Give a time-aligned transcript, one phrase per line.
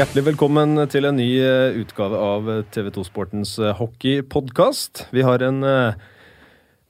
[0.00, 5.02] Hjertelig velkommen til en ny eh, utgave av TV 2 Sportens eh, hockeypodkast.
[5.12, 5.98] Vi har en, eh,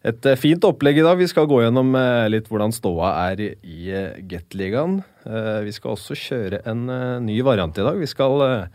[0.07, 1.17] et eh, fint opplegg i dag.
[1.19, 5.01] Vi skal gå gjennom eh, litt hvordan ståa er i- eh, Gateligaen.
[5.27, 7.99] Eh, Vi skal også kjøre en eh, ny variant i dag.
[7.99, 8.69] Vi skal eh,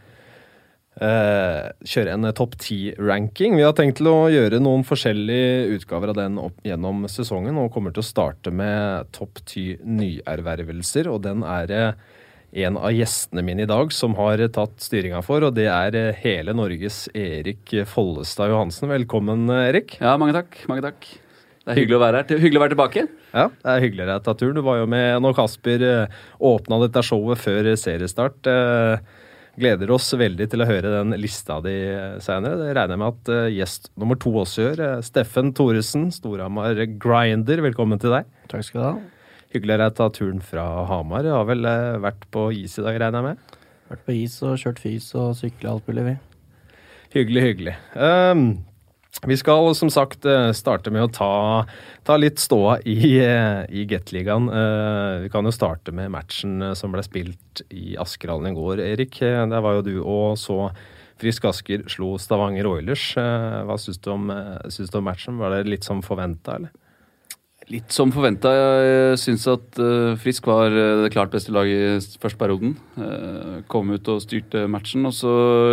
[0.99, 1.61] eh,
[1.93, 3.55] kjøre en eh, topp ti-ranking.
[3.55, 7.71] Vi har tenkt til å gjøre noen forskjellige utgaver av den opp gjennom sesongen, og
[7.77, 12.11] kommer til å starte med topp ti nyervervelser, og den er eh,
[12.55, 16.21] en av gjestene mine i dag som har tatt styringa for, og det er eh,
[16.23, 18.87] hele Norges Erik Follestad Johansen.
[18.93, 19.97] Velkommen, eh, Erik.
[19.99, 20.61] Ja, mange takk.
[20.71, 21.09] mange takk.
[21.65, 22.41] Det er hyggelig å være her.
[22.45, 23.03] Hyggelig å være tilbake.
[23.35, 24.55] Ja, det er hyggelig å ta turen.
[24.55, 28.51] Du var jo med når Kasper eh, åpna dette showet før seriestart.
[28.51, 29.21] Eh,
[29.55, 31.73] Gleder oss veldig til å høre den lista di
[32.23, 32.59] seinere.
[32.59, 34.81] Det regner jeg med at eh, gjest nummer to også gjør.
[34.83, 38.27] Eh, Steffen Thoresen, Storhamar Grinder, velkommen til deg.
[38.51, 38.95] Takk skal du ha.
[39.55, 41.23] Hyggelig at jeg tar turen fra Hamar.
[41.23, 43.59] Jeg har vel eh, vært på is i dag, regner jeg med?
[43.87, 46.15] Vært på is og kjørt fys og sykla alt mulig, vi.
[47.13, 47.75] Hyggelig, hyggelig.
[47.95, 48.43] Um,
[49.23, 51.31] vi skal som sagt eh, starte med å ta,
[52.03, 54.51] ta litt ståa i, eh, i Gateligaen.
[55.23, 59.23] Vi kan jo starte med matchen som ble spilt i Askerhallen i går, Erik.
[59.23, 60.65] Der var jo du og så
[61.15, 63.13] Frisk Asker slo Stavanger Oilers.
[63.15, 64.27] Hva syns du, om,
[64.67, 65.39] syns du om matchen?
[65.39, 66.75] Var det litt som forventa, eller?
[67.73, 68.51] Litt som forventa.
[68.53, 72.75] Jeg syns at eh, Frisk var eh, det klart beste laget i første perioden.
[73.01, 75.07] Eh, kom ut og styrte matchen.
[75.09, 75.31] Og så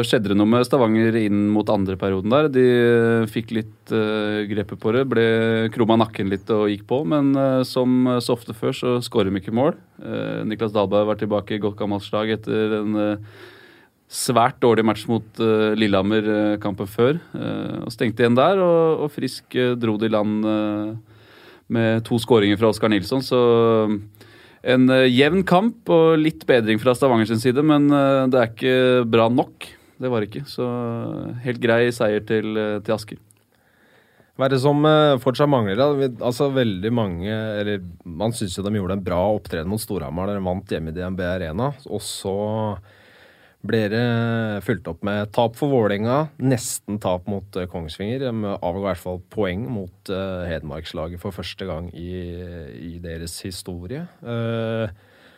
[0.08, 2.48] skjedde det noe med Stavanger inn mot andre perioden der.
[2.54, 2.64] De
[3.28, 5.04] fikk litt grepet på det.
[5.10, 5.26] Ble
[5.74, 7.02] krumma nakken litt og gikk på.
[7.12, 7.34] Men
[7.68, 9.76] som så ofte før så skårer de ikke mål.
[10.48, 13.00] Niklas Dahlberg var tilbake i godt gammelt slag etter en
[14.12, 15.44] svært dårlig match mot
[15.76, 17.20] Lillehammer kampen før.
[17.84, 20.46] Og stengte igjen der, og, og Frisk dro det i land
[21.72, 23.24] med to skåringer fra Oskar Nilsson.
[23.24, 23.40] Så
[23.88, 23.98] um,
[24.62, 28.52] en uh, jevn kamp og litt bedring fra Stavanger sin side, men uh, det er
[28.52, 28.78] ikke
[29.10, 29.68] bra nok.
[30.02, 30.46] Det var det ikke.
[30.50, 30.66] Så
[31.44, 33.20] helt grei seier til, til Asker.
[34.32, 35.76] Hva er det som eh, fortsatt mangler?
[35.76, 36.08] da?
[36.24, 40.30] Altså veldig mange, eller Man syns jo de gjorde en bra opptreden mot Storhamar.
[40.30, 41.68] da De vant hjemme i DNB Arena.
[41.86, 42.34] Og så
[43.62, 44.02] ble det
[44.66, 46.18] fulgt opp med tap for Vålerenga.
[46.42, 48.24] Nesten tap mot eh, Kongsvinger.
[48.24, 52.10] De avga i hvert fall poeng mot uh, Hedmarkslaget for første gang i,
[52.74, 54.04] i deres historie.
[54.22, 54.90] Uh,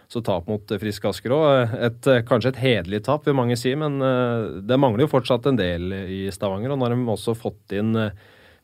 [0.08, 1.74] så tap mot eh, Frisk Asker òg.
[1.88, 5.60] Eh, kanskje et hederlig tap, vil mange si, men uh, det mangler jo fortsatt en
[5.60, 6.74] del i Stavanger.
[6.74, 8.14] Og nå har de også fått inn eh,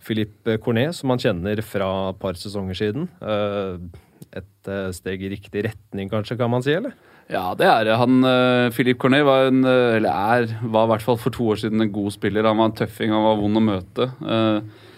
[0.00, 3.10] Philippe Cornet, som man kjenner fra et par sesonger siden.
[3.20, 4.06] Eh,
[4.36, 6.92] Et eh, steg i riktig retning, kanskje, kan man si, eller?
[7.30, 7.94] Ja, det er det.
[8.00, 11.46] Han, uh, Philippe Cornet var en, uh, eller er, var i hvert fall for to
[11.52, 12.48] år siden en god spiller.
[12.48, 14.08] Han var en tøffing, han var vond å møte.
[14.18, 14.88] Uh,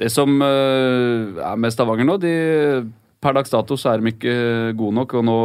[0.00, 2.30] det som er med Stavanger nå, de,
[3.22, 4.32] per dags dato så er de ikke
[4.80, 5.12] gode nok.
[5.20, 5.36] Og nå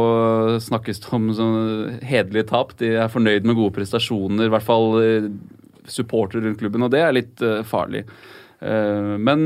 [0.64, 2.72] snakkes det om sånn hederlige tap.
[2.80, 4.96] De er fornøyd med gode prestasjoner, i hvert fall
[5.88, 8.02] supportere rundt klubben, og det er litt farlig.
[8.58, 9.44] Men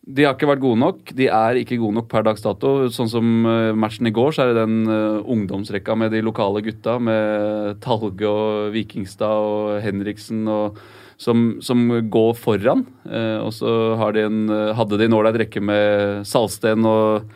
[0.00, 1.10] de har ikke vært gode nok.
[1.16, 2.88] De er ikke gode nok per dags dato.
[2.92, 6.62] Sånn som eh, matchen i går, så er det den eh, ungdomsrekka med de lokale
[6.64, 10.80] gutta, med Talge og Vikingstad og Henriksen og
[11.20, 12.86] som, som går foran.
[13.04, 14.42] Eh, og så de en,
[14.78, 17.28] hadde de en ålreit rekke med Salsten og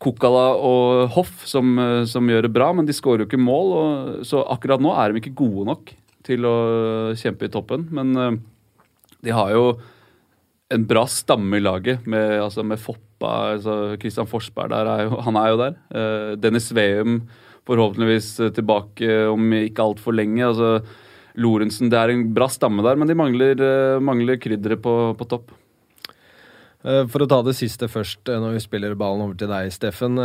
[0.00, 1.74] Kokala og Hoff som,
[2.08, 3.74] som gjør det bra, men de skårer jo ikke mål.
[3.74, 5.90] Og, så akkurat nå er de ikke gode nok
[6.24, 6.58] til å
[7.18, 7.90] kjempe i toppen.
[7.92, 8.38] Men
[9.20, 9.74] de har jo
[10.70, 15.20] en bra stamme i laget, med, altså med Foppa altså Christian Forsberg der er jo,
[15.26, 15.78] han er jo der.
[15.90, 17.22] Uh, Dennis Veum
[17.68, 20.42] forhåpentligvis tilbake om ikke altfor lenge.
[20.46, 20.80] altså
[21.40, 25.28] Lorentzen, Det er en bra stamme der, men de mangler, uh, mangler krydderet på, på
[25.30, 25.52] topp.
[26.80, 30.16] Eh, For å ta det siste først, når vi spiller ballen over til deg, Steffen.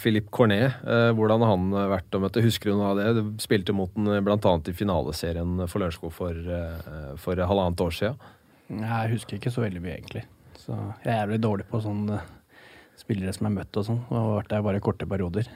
[0.00, 0.80] Philip Cornet,
[1.12, 2.40] hvordan har han vært å møte?
[2.40, 3.10] Husker du noe av det?
[3.18, 4.38] Du spilte mot den bl.a.
[4.40, 6.40] i finaleserien for Lørenskog for,
[7.20, 8.16] for halvannet år siden.
[8.68, 10.24] Jeg husker ikke så veldig mye, egentlig.
[10.58, 12.20] Så jeg er jævlig dårlig på sånne
[12.98, 14.00] spillere som er møtt og sånn.
[14.10, 15.48] Og har vært der bare korte perioder.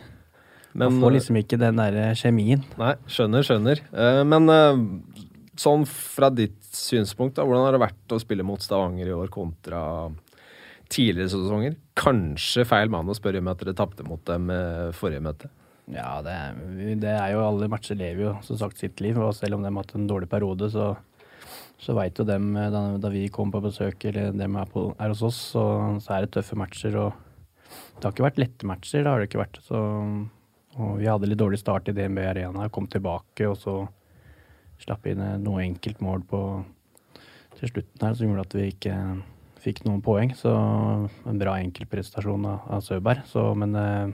[0.73, 2.62] Men, Man får liksom ikke den der kjemien.
[2.81, 3.82] Nei, skjønner, skjønner.
[3.93, 4.82] Eh, Men eh,
[5.61, 9.29] sånn fra ditt synspunkt, da, hvordan har det vært å spille mot Stavanger i år
[9.35, 9.82] kontra
[10.93, 11.76] tidligere sesonger?
[11.99, 15.53] Kanskje feil mann å spørre om at dere tapte mot dem eh, forrige møte?
[15.93, 16.58] Ja, det er,
[17.03, 19.19] det er jo alle matcher lever jo som sagt sitt liv.
[19.20, 20.94] Og selv om de har hatt en dårlig periode, så,
[21.82, 24.90] så veit jo dem eh, da, da vi kom på besøk, eller dem er, på,
[25.02, 25.64] er hos oss, så,
[26.02, 26.99] så er det tøffe matcher.
[27.00, 29.58] Og det har ikke vært lette matcher, det har det ikke vært.
[29.67, 29.81] Så,
[30.79, 33.81] og vi hadde litt dårlig start i DNB Arena, kom tilbake, og så
[34.82, 36.43] slapp inn eh, noe enkelt mål på
[37.58, 38.96] til slutten her som gjorde at vi ikke
[39.62, 40.32] fikk noen poeng.
[40.34, 43.26] Så en bra enkeltprestasjon av, av Søberg.
[43.31, 44.12] Så, men eh,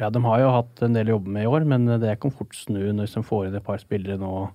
[0.00, 2.32] Ja, de har jo hatt en del å jobbe med i år, men det kan
[2.34, 4.48] fort snu hvis de får inn et par spillere nå.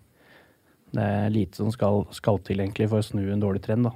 [0.93, 3.93] Det er lite som skal, skal til egentlig for å snu en dårlig trend, da.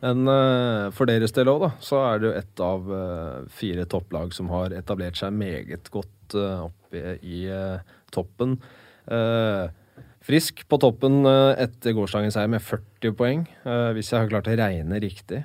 [0.00, 3.84] Men uh, for deres del òg, da, så er det jo ett av uh, fire
[3.90, 7.44] topplag som har etablert seg meget godt uh, oppe i
[8.10, 8.56] toppen.
[10.26, 13.44] Frisk på toppen etter gårsdagens seier med 40 poeng,
[13.94, 15.38] hvis jeg har klart å regne riktig.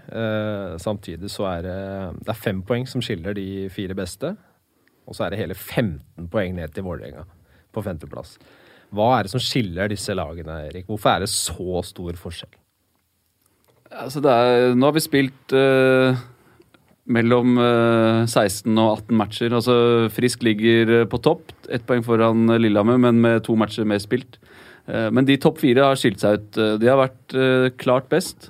[0.82, 1.78] samtidig så er det,
[2.26, 4.34] det er fem poeng som skiller de fire beste.
[5.06, 7.28] Og så er det hele 15 poeng ned til Vålerenga
[7.74, 8.36] på femteplass.
[8.94, 10.86] Hva er det som skiller disse lagene, Erik?
[10.90, 12.54] Hvorfor er det så stor forskjell?
[13.96, 16.18] Altså er, nå har vi spilt uh,
[17.06, 19.54] mellom uh, eh, 16 og 18 matcher.
[19.54, 19.76] Altså
[20.14, 24.40] Frisk ligger eh, på topp, ett poeng foran Lillehammer, men med to matcher mer spilt.
[24.90, 26.62] Uh, men de topp fire har skilt seg ut.
[26.82, 27.38] De har vært
[27.82, 28.50] klart best.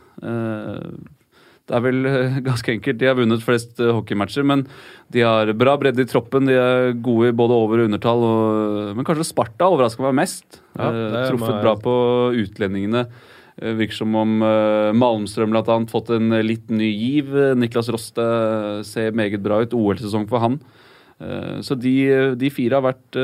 [1.66, 2.10] Det er vel
[2.46, 3.00] ganske enkelt.
[3.02, 4.66] De har vunnet flest hockeymatcher, men
[5.14, 6.50] de har bra bredde i troppen.
[6.50, 8.26] De er gode i både over- og undertall.
[8.26, 10.62] Og, men kanskje Sparta overrasker meg mest.
[10.78, 10.92] Ja,
[11.30, 11.96] truffet bra på
[12.38, 13.08] utlendingene.
[13.56, 14.38] Eh, virker som om
[15.00, 15.78] Malmstrøm bl.a.
[15.90, 17.34] fått en litt ny giv.
[17.58, 18.28] Niklas Roste
[18.86, 19.74] ser meget bra ut.
[19.74, 20.60] OL-sesong for han.
[21.64, 21.94] Så de,
[22.36, 23.18] de, fire har vært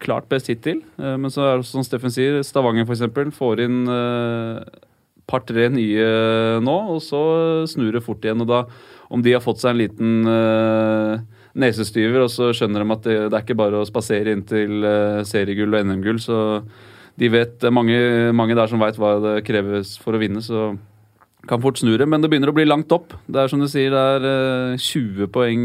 [0.00, 0.78] klart best hittil.
[0.96, 3.04] men så er det som Steffen sier, Stavanger f.eks.
[3.36, 3.82] får inn
[5.26, 6.08] par-tre nye
[6.62, 7.22] nå, og så
[7.70, 8.44] snur det fort igjen.
[8.44, 8.64] og da,
[9.10, 10.12] Om de har fått seg en liten
[11.56, 14.84] nesestyver, og så skjønner de at det, det er ikke bare å spasere inn til
[15.26, 16.38] seriegull og NM-gull, så
[17.16, 17.96] de vet, mange,
[18.36, 20.74] mange der som veit hva det kreves for å vinne, så
[21.48, 22.06] kan fort snu det.
[22.10, 23.14] Men det begynner å bli langt opp.
[23.26, 24.02] Det er som du sier, det
[24.34, 25.64] er 20 eh, poeng,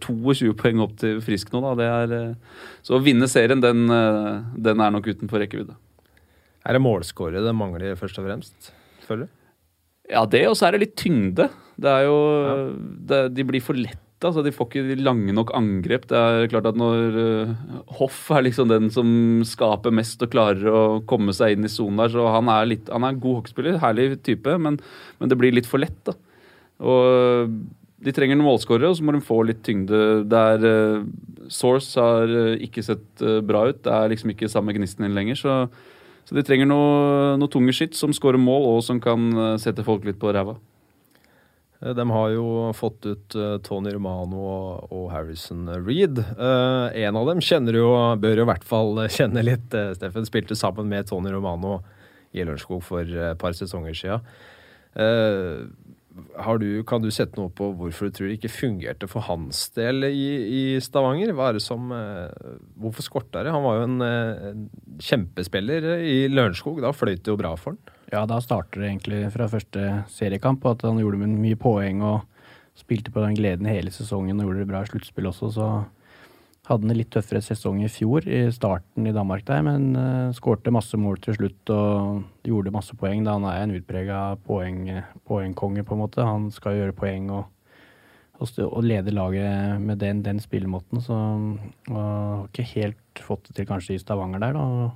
[0.00, 1.62] 22 eh, poeng opp til Frisk nå.
[1.66, 1.74] Da.
[1.78, 5.76] Det er, eh, så å vinne serien, den, den er nok utenfor rekkevidde.
[6.68, 8.72] Er det målskåret det mangler først og fremst,
[9.08, 9.34] føler du?
[10.08, 11.48] Ja, det, og så er det litt tyngde.
[11.78, 12.54] Det er jo ja.
[13.10, 16.08] det, De blir for lett Altså, de får ikke lange nok angrep.
[16.10, 17.50] Det er klart at når uh,
[18.00, 19.10] Hoff er liksom den som
[19.46, 22.90] skaper mest og klarer å komme seg inn i sonen der, så han er, litt,
[22.90, 24.80] han er en god hockeyspiller, herlig type, men,
[25.20, 26.00] men, det blir litt for lett.
[26.08, 26.16] da.
[26.82, 27.54] Og
[28.02, 30.02] De trenger en målskårere, og så må de få litt tyngde.
[30.34, 31.06] Der uh,
[31.46, 33.84] Source har uh, ikke sett bra ut.
[33.86, 35.38] Det er liksom ikke samme gnisten inn lenger.
[35.38, 35.60] så
[36.28, 40.04] så de trenger noe, noe tunge skitt som skårer mål, og som kan sette folk
[40.04, 40.58] litt på ræva.
[41.80, 44.42] Eh, de har jo fått ut uh, Tony Romano
[44.90, 46.20] og, Harrison Reed.
[46.38, 49.72] En av dem kjenner jo, bør jo i hvert fall kjenne litt.
[49.98, 51.78] Steffen spilte sammen med Tony Romano
[52.36, 54.26] i Lørenskog for et par sesonger siden.
[56.62, 60.08] Du, kan du sette noe på hvorfor du tror det ikke fungerte for hans del
[60.08, 61.34] i, i Stavanger?
[61.34, 61.92] Er som,
[62.78, 63.52] hvorfor skorta det?
[63.54, 64.64] Han var jo en, en
[65.02, 66.80] kjempespiller i Lørenskog.
[66.84, 67.94] Da fløyt det jo bra for han.
[68.08, 72.22] Ja, da starter det egentlig fra første seriekamp, at han gjorde mye poeng og
[72.78, 75.68] spilte på den gleden hele sesongen og gjorde det bra i sluttspill også, så
[76.68, 80.72] hadde en litt tøffere sesong i fjor, i starten i Danmark der, men uh, skårte
[80.74, 83.24] masse mål til slutt og gjorde masse poeng.
[83.24, 84.82] da Han er en utprega poeng,
[85.28, 86.26] poengkonge, på en måte.
[86.26, 87.46] Han skal gjøre poeng og,
[88.38, 93.56] og, og lede laget med den, den spillemåten, så og har ikke helt fått det
[93.58, 94.58] til kanskje i Stavanger der.
[94.58, 94.90] da,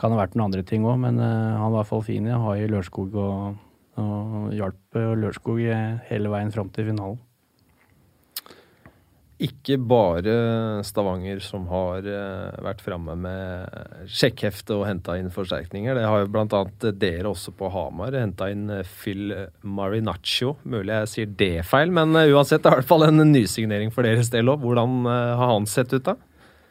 [0.00, 2.30] kan ha vært noen andre ting òg, men uh, han var i hvert fall fin
[2.30, 3.60] i å ha i Lørenskog og,
[4.00, 5.60] og hjalp Lørenskog
[6.08, 7.20] hele veien fram til finalen.
[9.42, 15.96] Ikke bare Stavanger som har uh, vært framme med sjekkhefte og henta inn forsterkninger.
[15.98, 16.60] Det har jo bl.a.
[16.92, 20.56] dere også på Hamar henta inn eh, Phil Marinaccio.
[20.62, 23.94] Mulig jeg sier det feil, men uh, uansett det er i hvert fall en nysignering
[23.94, 24.62] for deres del òg.
[24.62, 26.18] Hvordan har han sett ut, da?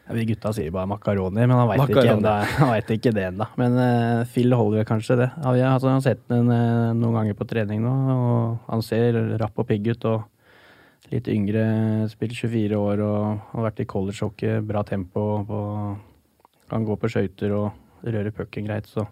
[0.08, 3.48] Ja, vi gutta sier bare makaroni, men han veit ikke, ikke, det ennå.
[3.60, 5.32] Men uh, Phil holder kanskje det.
[5.44, 9.18] Ja, jeg altså, har sett den uh, noen ganger på trening nå, og han ser
[9.42, 10.08] rapp og pigg ut.
[10.12, 10.30] og
[11.12, 11.64] Litt yngre,
[12.12, 14.62] spilt 24 år og har vært i collegehockey.
[14.64, 15.26] Bra tempo.
[15.44, 18.88] Og kan gå på skøyter og røre pucken greit.
[18.88, 19.08] så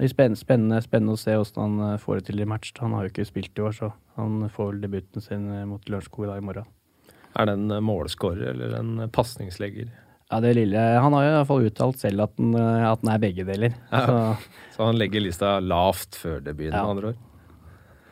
[0.00, 2.70] det blir spennende, spennende, å se hvordan han eh, får det til i match.
[2.80, 6.24] Han har jo ikke spilt i år, så han får vel debuten sin mot Lørenskog
[6.24, 6.68] i dag i morgen.
[7.36, 9.90] Er det en målskårer eller en pasningslegger?
[10.30, 13.10] Ja, det lille Han har jo i hvert fall uttalt selv at den, at den
[13.12, 13.76] er begge deler.
[13.90, 14.18] Ja, så.
[14.76, 14.86] så.
[14.88, 16.80] han legger lista lavt før debuten, ja.
[16.80, 17.26] med andre ord?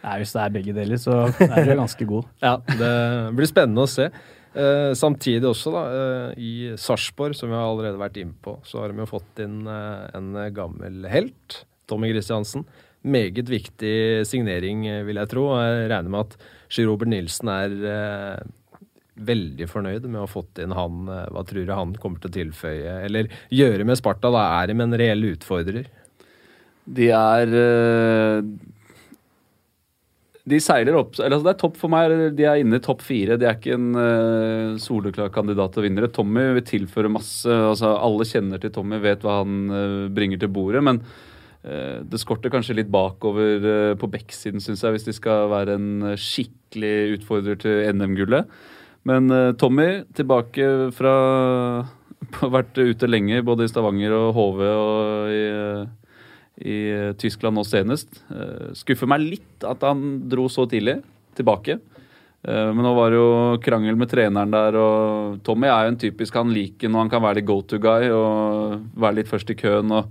[0.03, 2.29] Ja, hvis det er begge deler, så er du ganske god.
[2.45, 2.93] ja, det
[3.39, 4.11] blir spennende å se.
[4.59, 8.83] Eh, samtidig også, da, eh, i Sarpsborg, som vi har allerede vært inne på, så
[8.83, 12.65] har de jo fått inn eh, en gammel helt, Tommy Kristiansen.
[13.09, 15.45] Meget viktig signering, vil jeg tro.
[15.63, 18.49] Jeg regner med at Sjur Robert Nilsen er eh,
[19.29, 21.05] veldig fornøyd med å ha fått inn han.
[21.13, 24.33] Eh, hva tror du han kommer til å tilføye, eller gjøre med Sparta?
[24.35, 25.87] Da er de en reell utfordrer?
[26.89, 28.43] De er eh,
[30.49, 32.15] de seiler opp eller altså Det er topp for meg.
[32.37, 33.39] De er inne i topp fire.
[33.41, 36.11] De er ikke en uh, soleklar kandidat til vinnere.
[36.13, 37.49] Tommy vil tilføre masse.
[37.49, 40.83] altså Alle kjenner til Tommy, vet hva han uh, bringer til bordet.
[40.85, 45.79] Men uh, det skorter kanskje litt bakover på backsiden, syns jeg, hvis de skal være
[45.79, 48.51] en skikkelig utfordrer til NM-gullet.
[49.09, 51.15] Men Tommy tilbake fra
[52.57, 55.47] vært ute lenge, både i Stavanger og HV og i
[56.59, 58.21] i eh, Tyskland nå senest.
[58.33, 60.99] Eh, skuffer meg litt at han dro så tidlig
[61.39, 61.79] tilbake.
[62.43, 66.01] Eh, men nå var det jo krangel med treneren der, og Tommy er jo en
[66.01, 69.55] typisk han liker når han kan være litt go to guy og være litt først
[69.55, 69.95] i køen.
[69.95, 70.11] og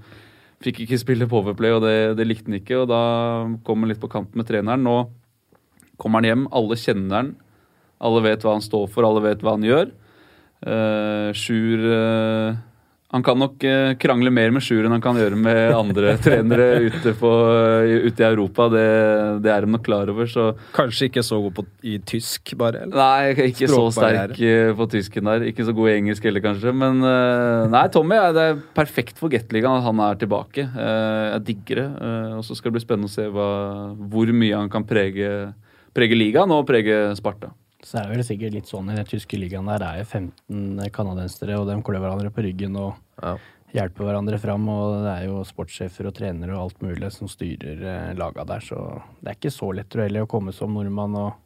[0.64, 2.82] Fikk ikke spille powerplay, og det, det likte han ikke.
[2.82, 3.02] og Da
[3.68, 4.88] kom han litt på kant med treneren.
[4.88, 4.98] Nå
[6.02, 7.36] kommer han hjem, alle kjenner han.
[8.02, 9.92] Alle vet hva han står for, alle vet hva han gjør.
[10.66, 12.58] Uh, Sjur uh,
[13.08, 16.66] han kan nok eh, krangle mer med Sjur enn han kan gjøre med andre trenere
[16.90, 17.30] ute, på,
[18.04, 18.66] ute, i Europa.
[18.74, 18.88] Det,
[19.46, 20.28] det, er de nok klar over.
[20.28, 20.50] Så.
[20.76, 22.84] Kanskje ikke så god på, i tysk, bare?
[22.84, 22.98] Eller?
[23.00, 25.46] Nei, ikke så sterk eh, på tysken der.
[25.48, 26.74] Ikke så god i engelsk heller, kanskje.
[26.76, 30.68] Men eh, nei, Tommy det er perfekt for Gateligaen at han er tilbake.
[30.68, 31.88] Jeg digger det.
[32.42, 33.48] Og så skal det bli spennende å se hva,
[34.12, 35.32] hvor mye han kan prege,
[35.96, 37.54] prege ligaen og prege Sparta.
[37.88, 40.90] Så er det vel sikkert litt sånn i den tyske ligaen der er jo 15
[40.96, 43.38] canadensere, og de klør hverandre på ryggen og ja.
[43.78, 44.66] hjelper hverandre fram.
[44.74, 48.66] Og det er jo sportssjefer og trenere og alt mulig som styrer eh, laga der,
[48.66, 48.82] så
[49.22, 51.38] det er ikke så lett tror jeg, å komme som nordmann og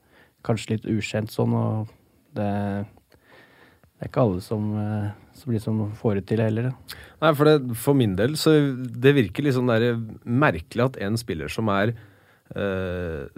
[0.47, 1.53] kanskje litt ukjent sånn.
[1.53, 1.93] og
[2.33, 2.49] det,
[2.81, 6.71] det er ikke alle som, eh, som liksom får det til heller.
[7.21, 9.93] Nei, for, det, for min del så det virker litt sånn der
[10.25, 11.93] merkelig at en spiller som er
[12.57, 13.29] øh,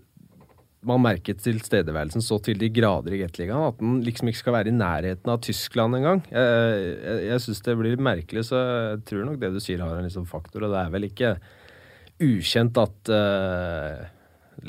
[0.88, 4.72] man merket tilstedeværelsen så til de grader i Gateligaen at den liksom ikke skal være
[4.72, 6.24] i nærheten av Tyskland engang.
[6.32, 9.96] Jeg, jeg, jeg syns det blir merkelig, så jeg tror nok det du sier har
[9.98, 10.66] en liksom faktor.
[10.66, 11.38] Og det er vel ikke
[12.24, 14.04] ukjent at uh,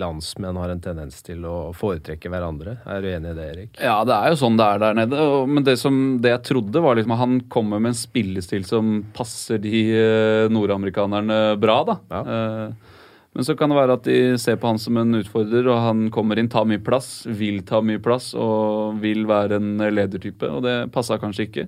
[0.00, 2.78] landsmenn har en tendens til å foretrekke hverandre.
[2.88, 3.76] Er du enig i det, Erik?
[3.82, 5.28] Ja, det er jo sånn det er der nede.
[5.50, 8.96] Men det, som, det jeg trodde, var liksom at han kommer med en spillestil som
[9.16, 12.00] passer de uh, nordamerikanerne bra, da.
[12.14, 12.24] Ja.
[12.24, 12.92] Uh,
[13.34, 16.04] men så kan det være at de ser på han som en utfordrer, og han
[16.14, 20.46] kommer inn, tar mye plass, vil ta mye plass og vil være en ledertype.
[20.54, 21.64] Og det passa kanskje ikke.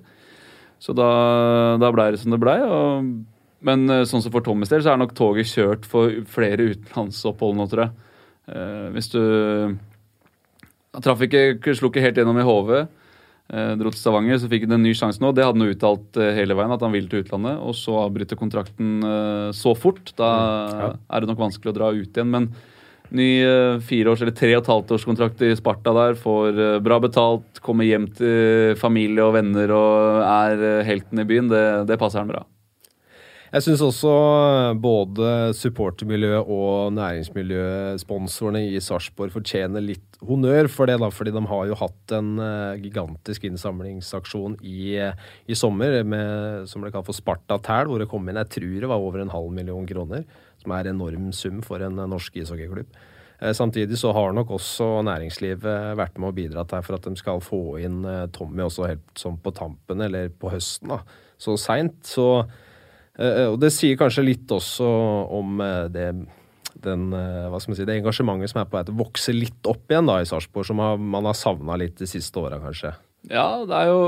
[0.79, 1.09] Så da,
[1.81, 2.55] da blei det som det blei.
[3.67, 7.57] Men eh, sånn som for Tommys del, så er nok toget kjørt for flere utenlandsopphold
[7.57, 8.13] nå, tror jeg.
[8.53, 9.21] Eh, hvis du
[10.95, 12.71] Han traff slo ikke helt gjennom i HV.
[13.47, 15.31] Eh, dro til Stavanger, så fikk han en ny sjanse nå.
[15.31, 17.61] Det hadde han uttalt eh, hele veien, at han vil til utlandet.
[17.63, 20.11] Og så avbryte kontrakten eh, så fort.
[20.19, 20.89] Da mm, ja.
[20.97, 22.33] er det nok vanskelig å dra ut igjen.
[22.33, 22.49] Men
[23.07, 23.29] ny
[23.87, 26.17] fireårs- eller tre og et halvt års kontrakt i Sparta der.
[26.19, 31.47] Får bra betalt, kommer hjem til familie og venner og er helten i byen.
[31.53, 32.43] Det, det passer han bra.
[33.47, 34.13] Jeg syns også
[34.83, 41.69] både supportermiljøet og næringsmiljøsponsorene i Sarpsborg, fortjener litt honnør for det, da, fordi de har
[41.69, 44.97] jo hatt en uh, gigantisk innsamlingsaksjon i,
[45.47, 48.75] i sommer med, som ble kalt for Sparta Tæl, hvor det kom inn jeg tror
[48.83, 50.27] det var over en halv million kroner,
[50.59, 52.91] som er en enorm sum for en uh, norsk ishockeyklubb.
[53.39, 57.15] Uh, samtidig så har nok også næringslivet vært med og bidratt her for at de
[57.15, 58.01] skal få inn
[58.35, 61.03] Tommy også helt sånn på tampen, eller på høsten, da,
[61.39, 62.01] så seint.
[62.03, 62.66] Så Eh,
[63.17, 64.87] og det sier kanskje litt også
[65.37, 66.09] om eh, det
[66.83, 69.33] den, eh, hva skal man si, det engasjementet som er på vei til å vokse
[69.33, 72.93] litt opp igjen da i Sarpsborg, som man har savna litt de siste åra, kanskje.
[73.31, 74.01] Ja, det er jo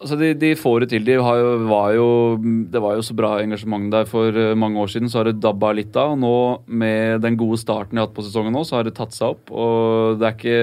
[0.00, 1.02] Altså, de, de får det til.
[1.04, 1.24] De jo,
[1.68, 2.06] var jo,
[2.72, 5.10] det var jo så bra engasjement der for mange år siden.
[5.12, 6.14] Så har det dabba litt av.
[6.14, 6.30] Og nå,
[6.64, 9.34] med den gode starten de har hatt på sesongen nå, så har det tatt seg
[9.34, 9.52] opp.
[9.52, 10.62] Og det er ikke,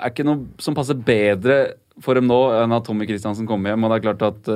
[0.00, 1.58] er ikke noe som passer bedre
[2.00, 3.84] for dem nå enn at Tommy Kristiansen kommer hjem.
[3.84, 4.50] Og det er klart at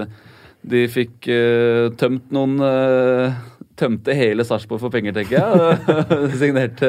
[0.67, 3.38] de fikk uh, tømt noen uh,
[3.79, 5.77] Tømte hele Sarpsborg for penger, tenker jeg.
[6.41, 6.88] Signerte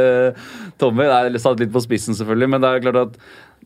[0.81, 1.05] Tommy.
[1.05, 3.19] Det er satt litt på spissen, selvfølgelig, men det er klart at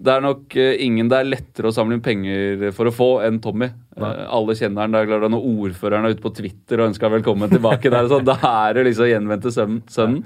[0.04, 3.08] det er nok uh, ingen det er lettere å samle inn penger for å få
[3.24, 3.70] enn Tommy.
[3.96, 4.92] alle kjenner han.
[4.92, 8.20] Det er klart Når ordføreren er ute på Twitter og ønsker velkommen tilbake, der, så,
[8.20, 10.26] da er det liksom gjenvendte sønnen.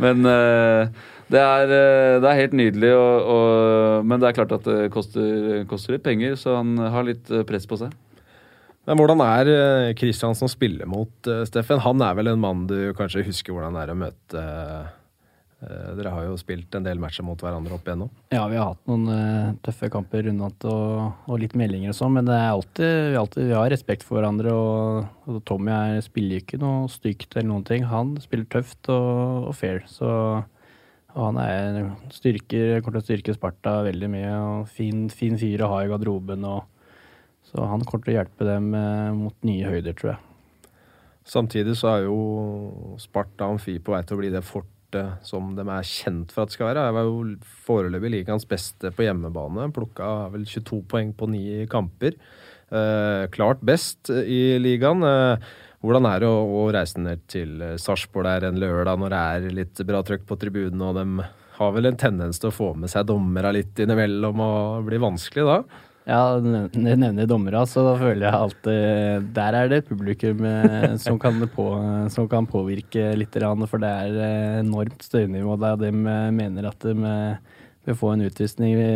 [0.00, 1.66] Men det er,
[2.22, 6.06] det er, helt nydelig, og, og, men det er klart at det koster, koster litt
[6.06, 7.92] penger, så han har litt press på seg.
[8.88, 11.82] Men hvordan er Kristiansen eh, å spille mot, uh, Steffen?
[11.84, 14.90] Han er vel en mann du kanskje husker hvordan det er å møte uh,
[15.94, 18.08] Dere har jo spilt en del matcher mot hverandre opp igjennom?
[18.34, 22.26] Ja, vi har hatt noen tøffe kamper rundt og, og, litt meldinger og sånn, men
[22.26, 24.56] det er alltid, vi, alltid, vi har respekt for hverandre.
[24.58, 27.86] Og, og Tommy er, spiller ikke noe stygt eller noen ting.
[27.86, 29.84] Han spiller tøft og, og fair.
[29.86, 30.10] Så
[31.12, 31.78] og han er
[32.12, 34.34] styrker, kommer til å styrke Sparta veldig mye.
[34.34, 36.44] og Fin, fin fyr å ha i garderoben.
[36.48, 36.71] og
[37.52, 40.20] så han kommer til å hjelpe dem eh, mot nye høyder, tror jeg.
[41.28, 45.64] Samtidig så er jo Sparta Amfi på vei til å bli det fortet som de
[45.64, 46.86] er kjent for at det skal være.
[46.88, 49.68] Jeg var jo foreløpig ligaens beste på hjemmebane.
[49.72, 52.16] Plukka vel 22 poeng på ni kamper.
[52.72, 55.04] Eh, klart best i ligaen.
[55.04, 55.52] Eh,
[55.84, 59.56] hvordan er det å, å reise ned til Sarpsborg der en lørdag når det er
[59.60, 62.90] litt bra trøkk på tribunene, og de har vel en tendens til å få med
[62.90, 65.58] seg dommere litt innimellom og blir vanskelig da?
[66.02, 71.18] Ja, du nevner dommere, så da føler jeg alltid Der er det publikum eh, som
[71.22, 71.66] kan, på,
[72.10, 73.38] som kan påvirke litt,
[73.70, 76.96] for det er eh, enormt støynivå der de eh, mener at de
[77.86, 78.90] vil få en utvisning i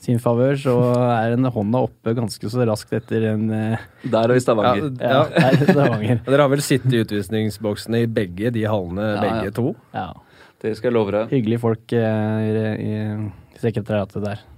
[0.00, 0.76] sin favør, så
[1.12, 4.88] er en hånda oppe ganske så raskt etter en Der og i Stavanger.
[5.00, 5.50] Ja, ja.
[5.52, 6.22] ja Stavanger.
[6.28, 9.74] Dere har vel sittet i utvisningsboksene i begge de hallene, ja, begge to?
[9.96, 10.10] Ja.
[10.60, 11.32] Det skal jeg love deg.
[11.32, 14.48] Hyggelige folk i, i sekretariatet der.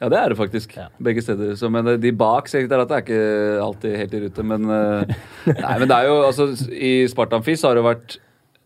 [0.00, 0.72] Ja, det er det faktisk.
[0.78, 0.86] Ja.
[1.02, 1.52] Begge steder.
[1.60, 4.46] Så, men de bak sekretariatet er ikke alltid helt i rute.
[4.52, 5.12] Men, eh,
[5.64, 8.16] nei, men det er jo altså I Spartanfis har det vært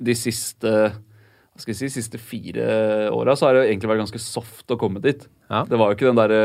[0.05, 0.71] de siste
[1.55, 2.65] hva skal jeg si, siste fire
[3.15, 5.21] åra så har det egentlig vært ganske soft å komme dit.
[5.47, 5.61] Ja.
[5.69, 6.41] Det var jo ikke den derre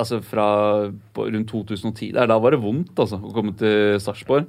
[0.00, 0.46] altså Fra
[0.88, 4.48] rundt 2010 der, da var det vondt altså, å komme til Sarpsborg.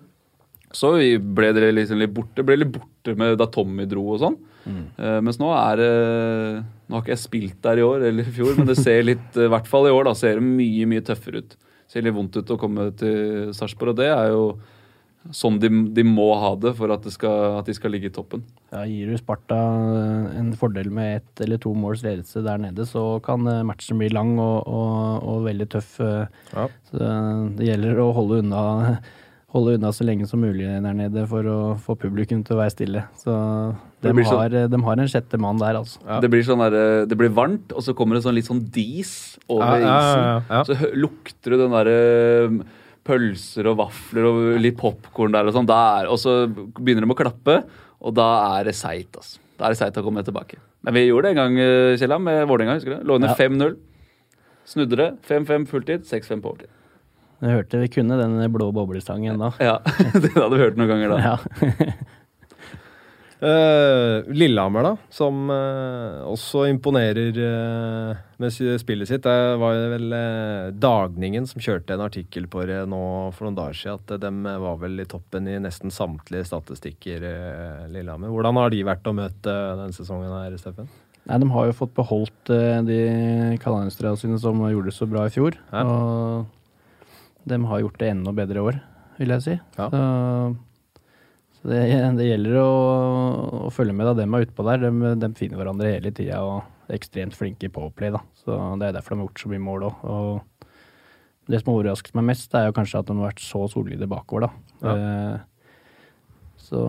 [0.73, 2.45] Så ble dere liksom litt borte.
[2.45, 4.37] Ble litt borte med da Tommy dro og sånn.
[4.65, 4.83] Mm.
[4.99, 6.57] Uh, mens nå er det uh,
[6.89, 9.37] Nå har ikke jeg spilt der i år eller i fjor, men det ser litt
[9.37, 11.55] uh, I hvert fall i år da, ser det mye mye tøffere ut.
[11.55, 14.43] Det ser litt vondt ut å komme til Sarpsborg, og det er jo
[15.35, 18.13] sånn de, de, må ha det for at, det skal, at, de skal ligge i
[18.13, 18.43] toppen.
[18.71, 22.85] Ja, Gir du Sparta eh, en fordel med ett eller to måls ledelse der nede,
[22.87, 25.97] så kan matchen bli lang og, og, og veldig tøff.
[25.99, 26.69] Ja.
[26.89, 27.09] Så
[27.59, 28.63] det gjelder å holde unna
[29.53, 32.73] holde unna så lenge som mulig der nede for å få publikum til å være
[32.73, 33.03] stille.
[33.17, 33.33] Så
[34.03, 36.01] de, har, sånn, de har, en sjette mann der, altså.
[36.05, 36.19] Ja.
[36.21, 39.13] Det, blir sånn der, det blir varmt, og så kommer det sånn litt sånn dis
[39.49, 40.69] over ja, isen.
[40.69, 41.99] Så lukter du den derre
[43.09, 45.69] pølser og vafler og litt popkorn der og sånn.
[46.13, 47.61] Og så begynner de å klappe,
[47.99, 49.41] og da er det seigt, altså.
[49.59, 50.61] Da er det seigt å komme tilbake.
[50.87, 53.01] Men vi gjorde det en gang, eh, Kjellam, med Vålerenga.
[53.03, 53.73] Lå under 5-0.
[54.69, 55.09] Snudde det.
[55.27, 56.71] 5-5 fulltid, 6-5 på overtid.
[57.39, 59.53] Jeg hørte vi kunne den blå boblestangen da.
[59.63, 59.77] Ja,
[60.23, 61.19] det hadde vi hørt noen ganger da.
[61.23, 61.35] Ja.
[63.39, 68.51] uh, Lillehammer, da, som uh, også imponerer uh, med
[68.83, 69.23] spillet sitt.
[69.23, 70.17] Det var vel
[70.83, 73.01] Dagningen som kjørte en artikkel på det nå
[73.37, 77.23] for noen dager siden, at de var vel i toppen i nesten samtlige statistikker,
[77.87, 78.35] Lillehammer.
[78.35, 79.47] Hvordan har de vært å møte
[79.79, 80.91] denne sesongen her, Steffen?
[81.29, 82.51] Nei, De har jo fått beholdt
[82.87, 83.01] de
[83.63, 85.55] kanadienserne sine som gjorde det så bra i fjor.
[85.71, 85.87] Ja.
[85.87, 86.47] og
[87.43, 88.79] de har gjort det enda bedre i år,
[89.19, 89.55] vil jeg si.
[89.77, 89.87] Ja.
[89.93, 90.01] Så,
[91.59, 91.79] så det,
[92.19, 92.69] det, gjelder å,
[93.65, 94.85] å, følge med da dem er utpå der.
[94.85, 98.13] De, de, finner hverandre hele tida og er ekstremt flinke på play.
[98.15, 98.23] da.
[98.43, 100.39] Så Det er derfor de har gjort så mye mål òg.
[101.49, 104.09] Det som har overrasket meg mest, er jo kanskje at de har vært så solide
[104.09, 104.47] bakover.
[104.47, 104.75] da.
[104.83, 104.95] Ja.
[104.95, 105.45] Eh,
[106.69, 106.81] så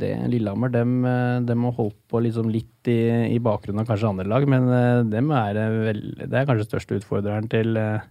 [0.00, 1.04] det Lillehammer, dem,
[1.46, 5.02] dem har holdt på liksom litt i, i bakgrunnen av kanskje andre lag, men eh,
[5.06, 8.02] dem er vel, det er kanskje største utfordreren til, eh,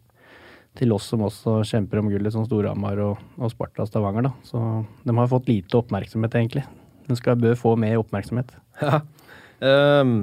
[0.77, 4.29] til oss som også kjemper om gullet, som Storhamar og, og Sparta Stavanger.
[4.29, 4.33] Da.
[4.47, 4.59] Så
[5.05, 6.65] de har fått lite oppmerksomhet, egentlig.
[7.09, 8.55] De skal bør få mer oppmerksomhet.
[8.79, 9.01] Ja.
[9.59, 10.21] Um,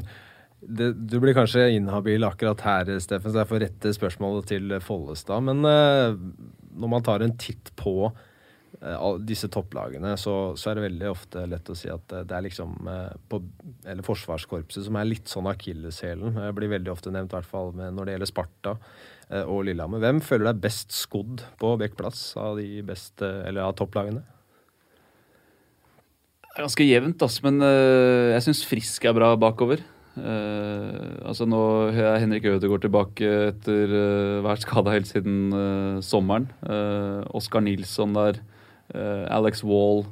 [0.64, 5.44] det, du blir kanskje inhabil akkurat her, Steffen, så jeg får rette spørsmålet til Follestad.
[5.44, 6.16] Men uh,
[6.72, 11.44] når man tar en titt på uh, disse topplagene, så, så, er det veldig ofte
[11.52, 12.88] lett å si at det er liksom
[13.28, 13.42] på,
[13.84, 16.40] Eller Forsvarskorpset som er litt sånn akilleshælen.
[16.56, 18.76] Blir veldig ofte nevnt, i hvert fall når det gjelder Sparta.
[19.32, 20.02] Eh, og Lillehammer.
[20.02, 24.22] Hvem føler deg best skodd på Bekkplass av de beste, eller av topplagene?
[26.56, 29.82] Ganske jevnt, ass, men uh, jeg syns Frisk er bra bakover.
[30.16, 31.58] Altså Nå
[31.92, 34.04] er Henrik Ødegaard tilbake etter å
[34.38, 35.52] uh, vært helt siden
[36.00, 36.46] sommeren.
[37.36, 38.40] Oskar Nilsson der.
[39.28, 40.06] Alex Wall.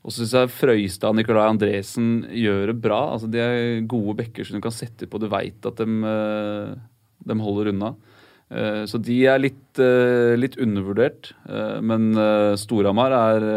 [0.00, 3.02] Og så syns jeg Frøystad og Nicolai Andresen gjør det bra.
[3.12, 5.20] Altså De er gode backer som du kan sette på.
[5.20, 6.08] Du veit at de,
[7.28, 7.92] de holder unna.
[8.50, 11.32] Eh, så de er litt, eh, litt undervurdert.
[11.48, 12.10] Eh, men
[12.58, 13.48] Storhamar er,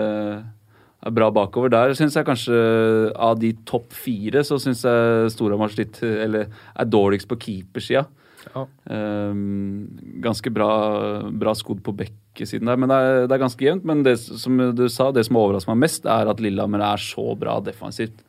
[1.03, 1.71] er, bra bakover.
[1.73, 2.57] Der syns jeg kanskje
[3.17, 8.05] av de topp fire så syns jeg Storhamar er dårligst på keepersida.
[8.53, 8.67] Ja.
[10.19, 12.75] ganske bra, bra skodd på bekkesiden der.
[12.75, 13.85] Men det er, det er ganske jevnt.
[13.87, 17.33] Men det som du sa, det som overrasker meg mest, er at Lillehammer er så
[17.39, 18.21] bra defensivt.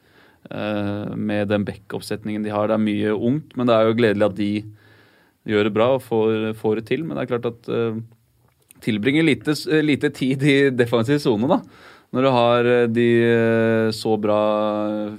[1.17, 2.69] med den bekkoppsetningen de har.
[2.69, 4.53] Det er mye ungt, men det er jo gledelig at de
[5.49, 7.05] gjør det bra og får, får, det til.
[7.05, 7.99] Men det er klart at uh,
[8.85, 11.61] tilbringer lite, lite, tid i defensiv sone, da.
[12.15, 13.05] Når du har eh, de
[13.91, 14.37] så bra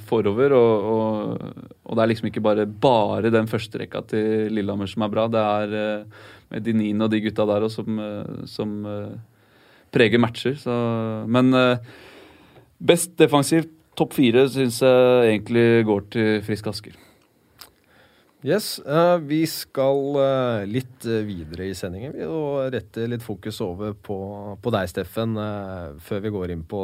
[0.08, 1.42] forover, og, og,
[1.84, 5.26] og, det er liksom ikke bare, bare den første rekka til Lillehammer som er bra.
[5.28, 6.06] Det er
[6.54, 8.00] med niene og de gutta der også som,
[8.48, 8.78] som
[9.92, 10.56] preger matcher.
[10.62, 10.78] Så,
[11.28, 11.52] men
[12.80, 16.96] best defensivt topp fire syns jeg egentlig går til Frisk Asker.
[18.46, 23.96] Yes, eh, Vi skal eh, litt eh, videre i sendingen og rette litt fokus over
[23.98, 24.18] på,
[24.62, 25.34] på deg, Steffen.
[26.06, 26.82] før vi går inn på,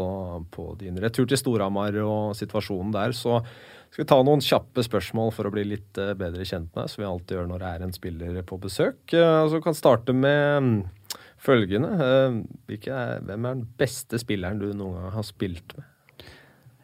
[0.49, 3.13] på din retur til Storhamar og situasjonen der.
[3.13, 3.37] Så
[3.91, 7.09] skal vi ta noen kjappe spørsmål for å bli litt bedre kjent med som vi
[7.11, 9.03] alltid gjør når det er en spiller på besøk.
[9.13, 10.75] Så vi kan starte med mm,
[11.45, 12.11] følgende.
[12.71, 15.90] Hvem er den beste spilleren du noen gang har spilt med?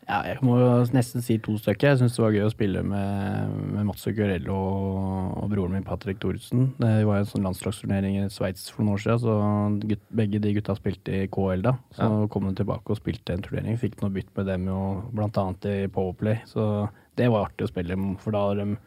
[0.07, 0.55] Ja, jeg må
[0.95, 1.89] nesten si to stykker.
[1.89, 5.83] Jeg syns det var gøy å spille med, med Mats Zuccarello og, og broren min
[5.83, 6.69] Patrick Thoresen.
[6.79, 9.33] Det var en sånn landslagsturnering i Sveits for noen år siden, så
[9.91, 11.73] gutt, begge de gutta spilte i KL da.
[11.97, 12.27] Så Ja.
[12.31, 13.75] kom de tilbake og spilte en turnering.
[13.81, 16.39] Fikk noe bytt med dem, og blant annet i Powerplay.
[16.47, 16.87] Så
[17.19, 18.77] det var artig å spille, med, for da var de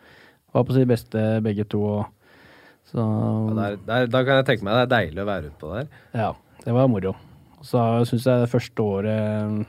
[0.57, 1.83] var på sitt beste begge to.
[2.89, 5.61] Så Ja, der, der, da kan jeg tenke meg det er deilig å være ute
[5.61, 5.93] på der.
[6.17, 6.33] ja,
[6.65, 7.13] det var moro.
[7.61, 9.67] Så syns jeg det første året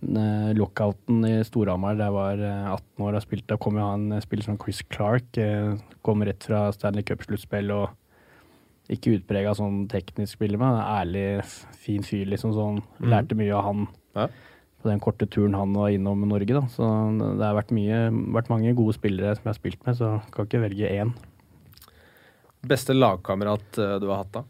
[0.00, 4.06] Lockouten i Storhamar, da jeg var eh, 18 år og spilte, da kom jo han
[4.16, 5.36] eh, spiller som Chris Clark.
[5.38, 7.90] eh, Kom rett fra Stanley Cup-sluttspill og
[8.90, 11.44] ikke utprega sånn teknisk spiller, men ærlig,
[11.78, 12.80] fin fyr, liksom sånn.
[13.06, 13.84] Lærte mye av han
[14.16, 14.24] Ja.
[14.82, 16.62] på den korte turen han var innom Norge, da.
[16.72, 16.82] Så
[17.38, 20.46] det har vært mye, vært mange gode spillere som jeg har spilt med, så kan
[20.48, 21.12] ikke velge én.
[22.66, 24.42] Beste lagkamerat eh, du har hatt, da?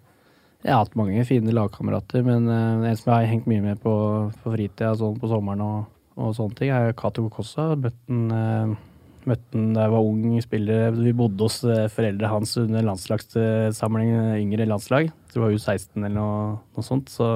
[0.61, 3.79] Jeg har hatt mange fine lagkamerater, men eh, en som jeg har hengt mye med
[3.81, 3.95] på,
[4.43, 5.87] på fritida sånn på sommeren og,
[6.21, 7.71] og sånne ting, er Cato Kokossa.
[7.81, 10.93] Møtte han eh, da jeg var ung spiller.
[10.99, 15.09] Vi bodde hos foreldrene foreldre hans under landslagssamling, eh, yngre landslag.
[15.31, 16.45] Så det var U16 eller noe,
[16.77, 17.09] noe sånt.
[17.09, 17.31] Så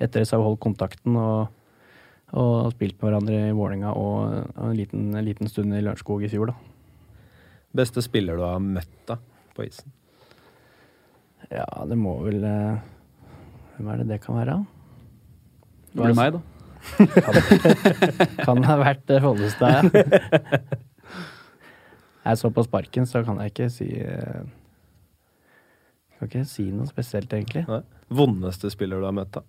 [0.00, 1.52] etter det så har vi holdt kontakten og,
[2.32, 6.24] og spilt med hverandre i Vålerenga og, og en, liten, en liten stund i Lørenskog
[6.24, 6.74] i fjor, da.
[7.76, 9.20] Beste spiller du har møtt da,
[9.52, 9.92] på isen?
[11.54, 12.76] Ja, det må vel eh,
[13.76, 14.56] Hvem er det det kan være?
[15.92, 16.40] Det blir meg, da.
[18.46, 19.82] Kan ha vært eh, Follestad, ja.
[22.28, 24.42] Jeg så på sparken, så kan jeg ikke si eh,
[26.18, 27.62] Kan ikke si noe spesielt, egentlig.
[27.70, 27.82] Nei.
[28.12, 29.42] Vondeste spiller du har møtt, da?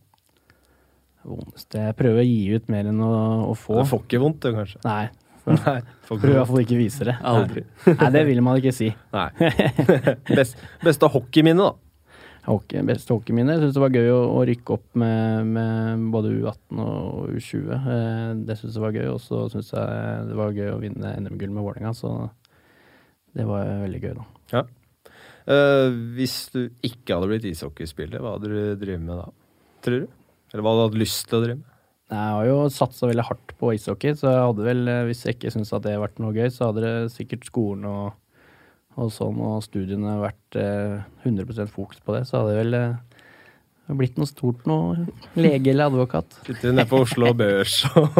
[1.28, 3.12] Vondeste Jeg prøver å gi ut mer enn å,
[3.52, 3.74] å få.
[3.82, 4.80] Du får ikke vondt, du, kanskje?
[4.88, 5.06] Nei.
[5.66, 5.80] Nei.
[6.08, 7.18] Prøver i hvert fall ikke vise det.
[7.26, 7.62] Aldri.
[7.90, 8.90] Nei, det vil man ikke si.
[9.16, 9.30] Nei.
[10.30, 10.54] Best,
[10.86, 11.72] beste hockeyminne, da?
[12.50, 13.54] Hockey, beste hockeyminne.
[13.56, 17.70] Jeg syns det var gøy å, å rykke opp med, med både U18 og U20.
[17.78, 19.08] Eh, det syns jeg var gøy.
[19.14, 22.14] Og så syns jeg det var gøy å vinne NM-gull med Vålerenga, så
[23.38, 24.28] det var veldig gøy, da.
[24.56, 24.64] Ja.
[25.50, 29.28] Eh, hvis du ikke hadde blitt ishockeyspiller, hva hadde du drevet med da?
[29.86, 30.08] Tror du?
[30.50, 31.76] Eller hva hadde du hatt lyst til å drive med?
[32.10, 35.38] Jeg har jo satsa veldig hardt på ishockey, så jeg hadde vel, eh, hvis jeg
[35.38, 38.18] ikke syntes at det hadde vært noe gøy, så hadde det sikkert skolen og,
[39.00, 42.26] og så og studiene vært eh, 100% fokus på det.
[42.30, 45.06] Så hadde det vel eh, blitt noe stort noe.
[45.40, 46.38] Lege eller advokat.
[46.48, 48.20] Sitter nede på Oslo Børs og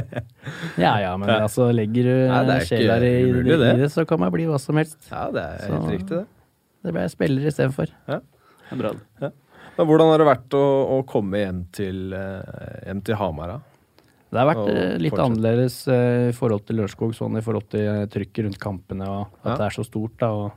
[0.82, 3.58] Ja ja, men altså legger du Nei, det eh, sjela i, det.
[3.60, 4.98] i det, så kan man bli hva som helst.
[5.12, 6.26] Ja, det er Så- helt riktig, det.
[6.82, 7.92] Det ble jeg spiller istedenfor.
[8.10, 8.16] Det
[8.74, 8.90] er bra,
[9.22, 9.28] det.
[9.76, 10.64] Men hvordan har det vært å,
[10.96, 13.60] å komme hjem til, eh, hjem til Hamar, da?
[14.32, 15.26] Det har vært eh, litt fortsatt.
[15.28, 19.26] annerledes eh, i forhold til Lørenskog, sånn i forhold til eh, trykket rundt kampene og
[19.42, 19.56] at Ja.
[19.60, 20.14] det er så stort.
[20.22, 20.52] da, og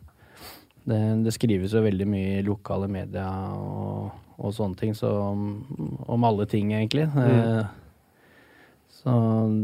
[0.88, 3.26] det, det skrives jo veldig mye i lokale media
[3.58, 5.44] og, og sånne ting, så om,
[6.08, 7.08] om alle ting, egentlig.
[7.12, 7.66] Mm.
[8.96, 9.16] Så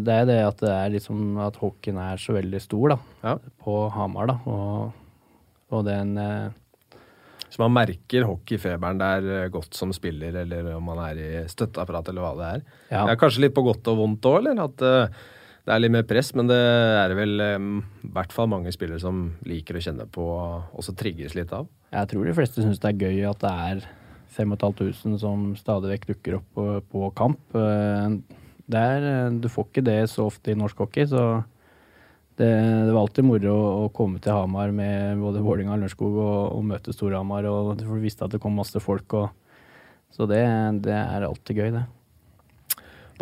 [0.06, 3.36] det er det at det er liksom at hockeyen er så veldig stor da, Ja.
[3.63, 4.36] på Hamar, da.
[4.45, 4.91] Og,
[5.71, 6.50] og den eh,
[7.52, 12.10] Så man merker hockeyfeberen der eh, godt som spiller, eller om man er i støtteapparat,
[12.12, 12.66] eller hva det er.
[12.94, 13.04] Ja.
[13.04, 14.64] Det er kanskje litt på godt og vondt òg, eller?
[14.70, 15.22] At eh,
[15.62, 17.70] det er litt mer press, men det er vel eh,
[18.08, 21.68] i hvert fall mange spillere som liker å kjenne på, og også trigges litt av.
[21.92, 23.90] Jeg tror de fleste syns det er gøy at det er
[24.32, 27.42] 5500 som stadig vekk dukker opp på, på kamp.
[27.58, 28.18] Eh,
[28.72, 31.44] er, eh, du får ikke det så ofte i norsk hockey, så
[32.42, 32.50] det,
[32.88, 36.68] det var alltid moro å, komme til Hamar med både Vålinga og Lørenskog og, og
[36.72, 39.14] møte Storhamar, og du visste at det kom masse folk.
[39.18, 39.28] Og,
[40.12, 40.42] så det,
[40.86, 41.84] det er alltid gøy, det.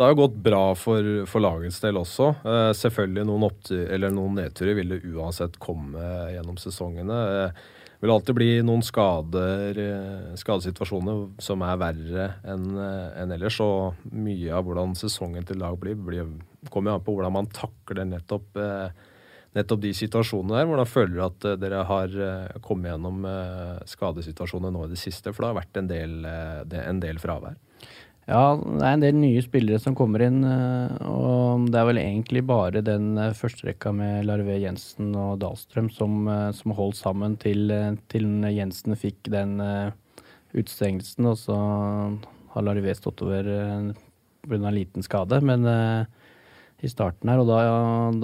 [0.00, 2.30] Det har jo gått bra for, for lagets del også.
[2.40, 6.00] Eh, selvfølgelig noen, opptur, noen nedturer vil det uansett komme
[6.32, 7.18] gjennom sesongene.
[7.34, 7.60] Eh,
[8.00, 13.60] det vil alltid bli noen skader, eh, skadesituasjoner som er verre enn en ellers.
[13.60, 16.32] Og mye av hvordan sesongen til lag blir, blir
[16.68, 19.08] kommer an på hvordan man takler nettopp, eh,
[19.56, 20.68] nettopp de situasjonene der.
[20.68, 25.00] Hvordan føler dere at eh, dere har eh, kommet gjennom eh, skadesituasjoner nå i det
[25.00, 25.32] siste?
[25.32, 27.58] For det har vært en del, en del fravær.
[28.30, 32.44] Ja, det er en del nye spillere som kommer inn, og det er vel egentlig
[32.46, 37.72] bare den førsterekka med Larvé Jensen og Dahlstrøm som, som holdt sammen til,
[38.12, 39.56] til Jensen fikk den
[40.52, 41.58] utestengelsen, og så
[42.54, 43.50] har Larvé stått over
[44.46, 44.60] pga.
[44.60, 45.40] en liten skade.
[45.42, 45.66] Men
[46.80, 47.60] i starten her, og da,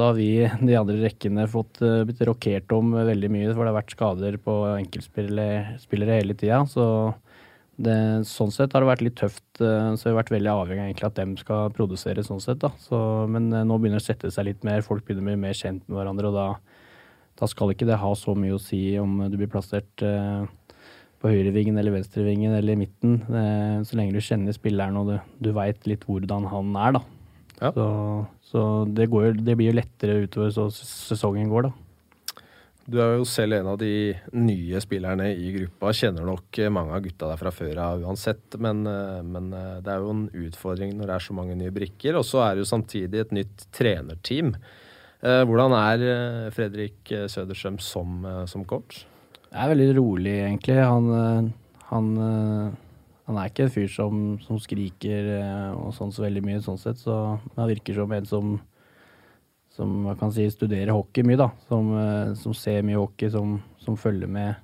[0.01, 0.31] har vi
[0.69, 4.38] de andre rekkene fått uh, blitt rokert om veldig mye, for det har vært skader
[4.42, 6.62] på enkeltspillere hele tida.
[6.71, 6.87] Så
[7.77, 7.97] det,
[8.29, 9.45] sånn sett har det vært litt tøft.
[9.61, 12.64] Uh, så vi har vært veldig avhengig av at dem skal produsere sånn sett.
[12.87, 13.01] Så,
[13.33, 15.85] men nå begynner det å sette seg litt mer, folk begynner å bli mer kjent
[15.87, 16.47] med hverandre, og da,
[17.42, 21.77] da skal ikke det ha så mye å si om du blir plassert på høyrevingen
[21.81, 23.14] eller venstrevingen eller i midten.
[23.88, 27.03] så lenge du kjenner spilleren og du, du veit litt hvordan han er, da.
[27.61, 27.71] Ja.
[27.73, 27.87] Så,
[28.57, 31.75] så det, går, det, blir jo lettere utover så sesongen går, da.
[32.87, 35.90] Du er jo selv en av de nye spillerne i gruppa.
[35.90, 38.55] Kjenner nok mange av gutta der fra før av uansett.
[38.62, 38.85] Men,
[39.27, 42.14] men, det er jo en utfordring når det er så mange nye brikker.
[42.14, 44.55] Og så er det jo samtidig et nytt trenerteam.
[45.19, 49.03] Eh, hvordan er eh, Fredrik Søderstrøm som, som coach?
[49.49, 50.79] Det er veldig rolig, egentlig.
[50.79, 51.51] Han,
[51.90, 52.14] han
[53.27, 56.79] han er ikke en fyr som, som skriker eh, og sånn så veldig mye, sånn
[56.79, 57.01] sett.
[57.03, 57.15] Så
[57.57, 58.53] han virker som en som,
[59.75, 61.51] som man kan si studerer hockey mye, da.
[61.67, 64.55] Som, eh, som ser mye hockey, som, som følger med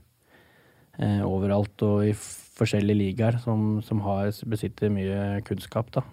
[1.01, 3.41] eh, overalt og i forskjellige ligaer.
[3.43, 6.07] Som, som har, besitter mye kunnskap, da.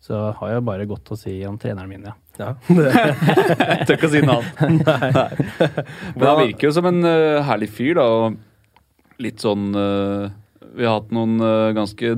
[0.00, 2.16] Så har jeg bare godt å si om treneren min, ja.
[2.38, 2.52] ja.
[3.84, 5.40] Tør ikke å si noe annet.
[6.16, 8.06] Men han virker jo som en uh, herlig fyr, da.
[8.06, 10.30] Og litt sånn uh,
[10.76, 12.16] vi har hatt noen uh, ganske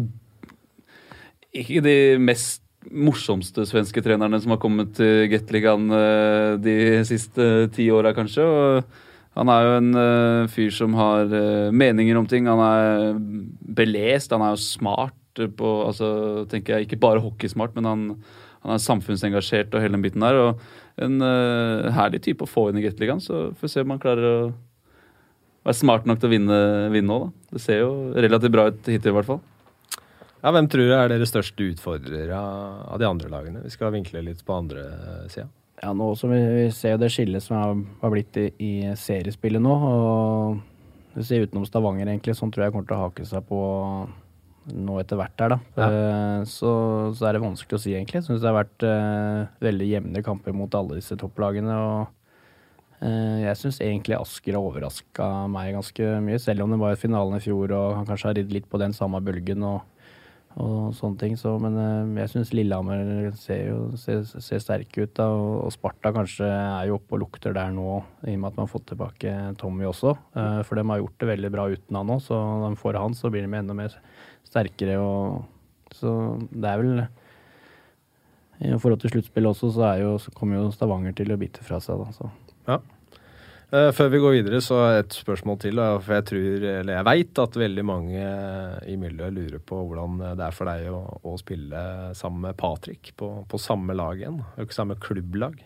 [1.50, 7.90] Ikke de mest morsomste svenske trenerne som har kommet til Gateligaen uh, de siste ti
[7.92, 8.46] åra, kanskje.
[8.46, 11.30] Og han er jo en uh, fyr som har
[11.76, 12.48] meninger om ting.
[12.50, 13.18] Han er
[13.80, 15.16] belest, han er jo smart
[15.56, 18.06] på altså, tenker jeg, Ikke bare hockeysmart, men han,
[18.64, 20.40] han er samfunnsengasjert og hele den biten der.
[20.40, 21.20] og En
[21.94, 24.34] herlig type å få inn i Gateligaen, så får vi se om han klarer å
[25.66, 26.58] være smart nok til å vinne,
[26.94, 27.54] vinne også, da.
[27.54, 29.40] Det ser jo relativt bra ut hittil, i hvert fall.
[30.40, 33.64] Ja, Hvem tror du er deres største utfordrere av de andre lagene?
[33.66, 34.86] Vi skal vinkle litt på andre
[35.32, 35.50] sida.
[35.80, 39.62] Ja, nå som vi, vi ser det skillet som har, har blitt i, i, seriespillet
[39.64, 39.76] nå.
[39.90, 43.60] og vi ser Utenom Stavanger, egentlig, sånn tror jeg kommer til å hake seg på
[44.70, 45.58] nå etter hvert her, da.
[45.74, 45.88] Ja.
[45.88, 46.72] Uh, så,
[47.16, 48.20] så, er det vanskelig å si, egentlig.
[48.20, 51.74] Jeg syns det har vært uh, veldig jevne kamper mot alle disse topplagene.
[51.74, 52.19] og Eh,
[53.00, 57.38] jeg syns egentlig Asker har overraska meg ganske mye, selv om det var i finalen
[57.38, 59.86] i fjor og han kanskje har ridd litt på den samme bølgen og,
[60.60, 61.36] og sånne ting.
[61.40, 66.12] Så, men eh, jeg syns Lillehammer ser jo ser, ser sterke ut, da, og Sparta
[66.14, 68.90] kanskje er jo oppe og lukter der nå, i og med at man har fått
[68.90, 70.16] tilbake Tommy også.
[70.34, 73.00] Eh, for de har gjort det veldig bra uten han òg, så når de får
[73.00, 73.96] han, så blir de enda mer
[74.48, 75.00] sterkere.
[75.00, 75.40] Og,
[75.96, 76.14] så
[76.52, 76.94] det er vel
[78.60, 81.80] i forhold til sluttspillet også, så, jo, så, kommer jo Stavanger til å bite fra
[81.80, 82.02] seg.
[82.02, 82.28] Da, så.
[82.68, 82.80] Ja.
[83.70, 85.78] Uh, før vi går videre, så et spørsmål til.
[86.02, 88.30] For jeg tror, eller jeg veit at veldig mange
[88.90, 91.82] i miljøet lurer på hvordan det er for deg å, å spille
[92.18, 94.40] sammen med Patrick på, på samme lag igjen.
[94.58, 95.60] Ikke samme klubblag.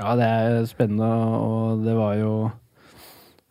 [0.00, 1.08] Ja, det er spennende,
[1.40, 2.34] og det var jo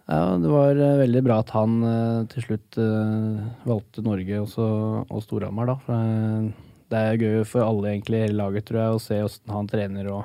[0.09, 2.79] ja, det var eh, veldig bra at han uh, til slutt
[3.69, 4.69] valgte Norge også,
[5.05, 5.75] og Storhamar, da.
[5.85, 6.47] For,
[6.89, 9.69] det er gøy for alle egentlig i hele laget, tror jeg, å se åssen han
[9.69, 10.23] trener og,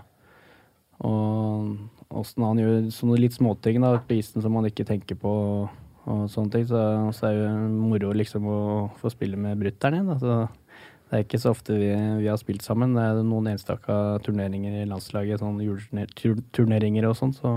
[1.05, 1.75] og
[2.21, 5.33] åssen han gjør sånne litt småting da, på isen som man ikke tenker på.
[6.05, 6.81] og sånne ting, Så,
[7.17, 8.59] så er det jo moro liksom å
[9.01, 10.13] få spille med brutter'n igjen.
[10.13, 10.49] Altså,
[11.09, 12.95] det er ikke så ofte vi, vi, har spilt sammen.
[12.97, 17.35] Det er noen enstaka turneringer i landslaget, sånn juleturneringer og sånn.
[17.37, 17.53] Så,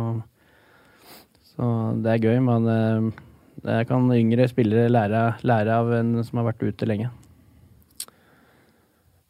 [1.54, 1.70] så,
[2.04, 2.42] det er gøy.
[2.48, 3.24] Men eh,
[3.66, 7.12] det kan yngre spillere lære, lære av en som har vært ute lenge.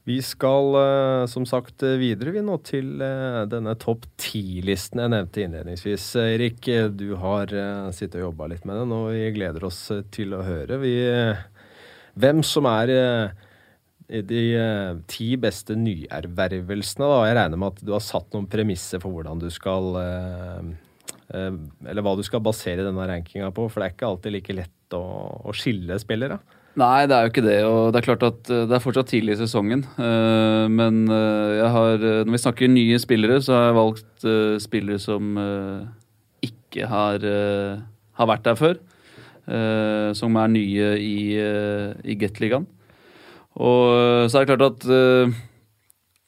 [0.07, 5.43] Vi skal uh, som sagt videre vi nå til uh, denne topp ti-listen jeg nevnte
[5.43, 6.05] innledningsvis.
[6.21, 7.51] Erik, du har
[7.91, 9.81] sittet og jobba litt med den, og vi gleder oss
[10.15, 10.93] til å høre vi,
[12.15, 12.93] hvem som er
[14.07, 14.43] de
[15.11, 17.03] ti beste nyervervelsene.
[17.11, 17.21] Da.
[17.27, 19.89] Jeg regner med at du har satt noen premisser for hvordan du skal
[21.27, 24.95] Eller hva du skal basere denne rankinga på, for det er ikke alltid like lett
[24.95, 25.03] å,
[25.51, 26.39] å skille spillere.
[26.77, 27.57] Nei, det er jo ikke det.
[27.65, 29.81] Og det er klart at eh, det er fortsatt tidlig i sesongen.
[29.97, 34.27] Eh, men eh, jeg har, når vi snakker nye spillere, så har jeg valgt
[34.61, 35.37] spillere som
[36.45, 37.23] ikke har,
[38.17, 38.79] har vært der før.
[40.17, 42.65] Som er nye i, i Gateligaen.
[43.57, 44.87] Og så er det klart at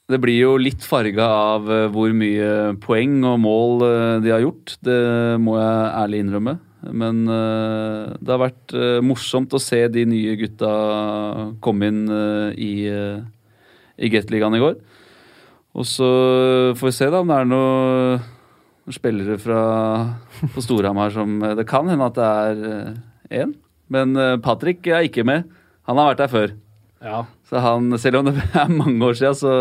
[0.09, 3.83] det blir jo litt farga av hvor mye poeng og mål
[4.23, 4.77] de har gjort.
[4.85, 5.01] Det
[5.43, 6.55] må jeg ærlig innrømme.
[6.87, 10.69] Men uh, det har vært uh, morsomt å se de nye gutta
[11.63, 12.87] komme inn uh, i,
[13.99, 14.79] i Gateligaen i går.
[15.79, 16.07] Og så
[16.75, 19.59] får vi se da om det er noen spillere fra,
[20.55, 23.53] på Storhamar som Det kan hende at det er én.
[23.93, 25.45] Men Patrick er ikke med.
[25.85, 26.57] Han har vært der før.
[27.03, 27.23] Ja.
[27.47, 29.53] Så han, selv om det er mange år siden, så,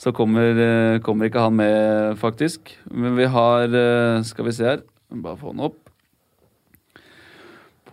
[0.00, 2.74] så kommer, eh, kommer ikke han med, faktisk.
[2.90, 4.84] Men vi har eh, Skal vi se her.
[5.14, 5.83] Bare få den opp.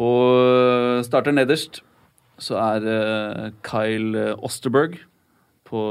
[0.01, 0.11] På
[1.05, 1.83] Starter nederst
[2.41, 4.97] så er eh, Kyle Osterberg
[5.69, 5.81] på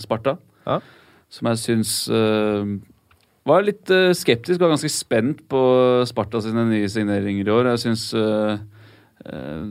[0.00, 0.36] Sparta.
[0.68, 0.78] Ja.
[1.32, 2.76] Som jeg syns uh,
[3.48, 5.62] var litt eh, skeptisk og ganske spent på
[6.08, 7.70] Sparta sine nye signeringer i år.
[7.72, 8.60] Jeg syns uh,
[9.24, 9.66] uh,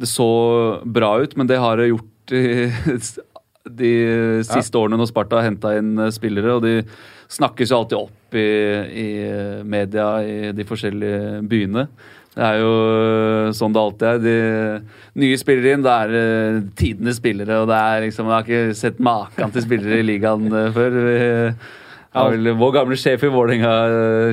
[0.00, 0.28] det så
[0.84, 2.44] bra ut, men det har det gjort i
[3.82, 3.92] de
[4.44, 6.56] siste årene når Sparta har henta inn spillere.
[6.56, 6.78] Og de
[7.32, 8.48] snakkes jo alltid opp i,
[9.04, 9.08] i
[9.68, 11.86] media i de forskjellige byene.
[12.32, 14.22] Det er jo eh, sånn det alltid er.
[14.22, 17.60] De nye spillere inn, det er tidenes spillere.
[17.60, 20.96] Og det er liksom, jeg har ikke sett maken til spillere i ligaen eh, før.
[22.12, 23.70] Vi har vel vår gamle sjef i Vålerenga,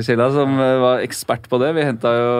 [0.04, 1.70] Kjella, som var ekspert på det.
[1.76, 2.34] Vi jo,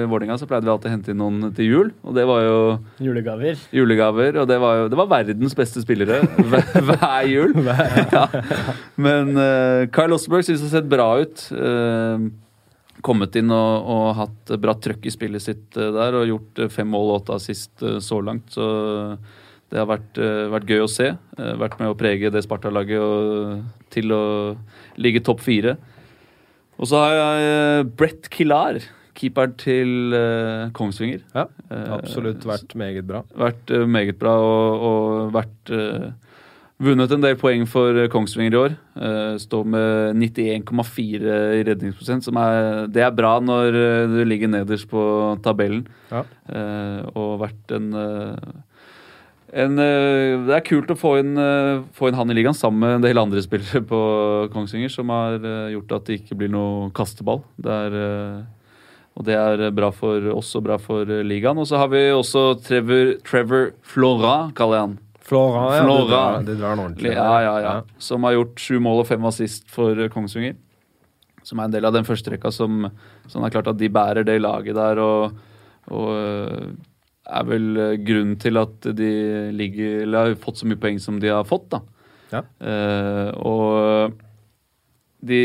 [0.00, 2.40] I Vålerenga så pleide vi alltid å hente inn noen til jul, og det var
[2.46, 2.56] jo
[3.04, 3.60] Julegaver.
[3.68, 4.40] julegaver.
[4.40, 6.22] Og det var jo det var verdens beste spillere
[6.88, 7.52] hver, jul.
[8.12, 8.26] Ja.
[8.96, 11.44] Men uh, Kyle Osberg synes det har sett bra ut.
[11.52, 12.28] Eh,
[13.04, 16.72] kommet inn og, og hatt bra trøkk i spillet sitt eh, der og gjort eh,
[16.72, 18.50] fem mål og åtte assist uh, så langt.
[18.54, 18.66] Så
[19.68, 21.10] det har vært, eh, vært gøy å se.
[21.38, 24.22] Eh, vært med å prege det Sparta-laget til å
[24.96, 25.76] ligge topp fire.
[26.78, 28.80] Og så har jeg eh, Brett Killar,
[29.18, 31.24] keeper til eh, Kongsvinger.
[31.34, 33.18] Ja, Eh, absolutt vært meget bra.
[33.36, 36.06] vært eh, meget bra og, og vært eh,
[36.78, 38.74] Vunnet en del poeng for eh, Kongsvinger i år.
[39.02, 42.22] Eh, står med 91,4 i redningsprosent.
[42.28, 45.02] Som er, det er bra når eh, du ligger nederst på
[45.42, 45.82] tabellen.
[46.12, 46.22] Ja.
[47.18, 47.92] Og vært en
[49.48, 51.30] en, det er kult å få inn,
[51.96, 54.00] få inn han i ligaen sammen med en del andre spillere på
[54.52, 55.38] Kongsvinger, som har
[55.72, 57.40] gjort at det ikke blir noe kasteball.
[57.56, 57.96] Det er,
[59.16, 61.56] og det er bra for oss og bra for ligaen.
[61.56, 64.98] Og så har vi også Trevor, Trevor Flora, kaller jeg han.
[65.28, 65.82] Flora, ja.
[65.84, 66.20] Flora.
[66.40, 67.12] Det, drar, de ordentlig.
[67.12, 67.74] Ja, ja, ja.
[68.00, 70.56] Som har gjort sju mål og fem assist for eh, Kongsvinger.
[71.44, 72.86] Som er en del av den første rekka som,
[73.28, 75.00] som er klart at de bærer det laget der.
[75.04, 75.36] Og,
[75.92, 76.70] og eh,
[77.28, 79.12] er vel eh, grunnen til at de
[79.56, 81.68] ligger, eller har fått så mye poeng som de har fått.
[81.76, 81.84] da.
[82.32, 82.42] Ja.
[82.60, 84.16] Uh, og
[85.24, 85.38] de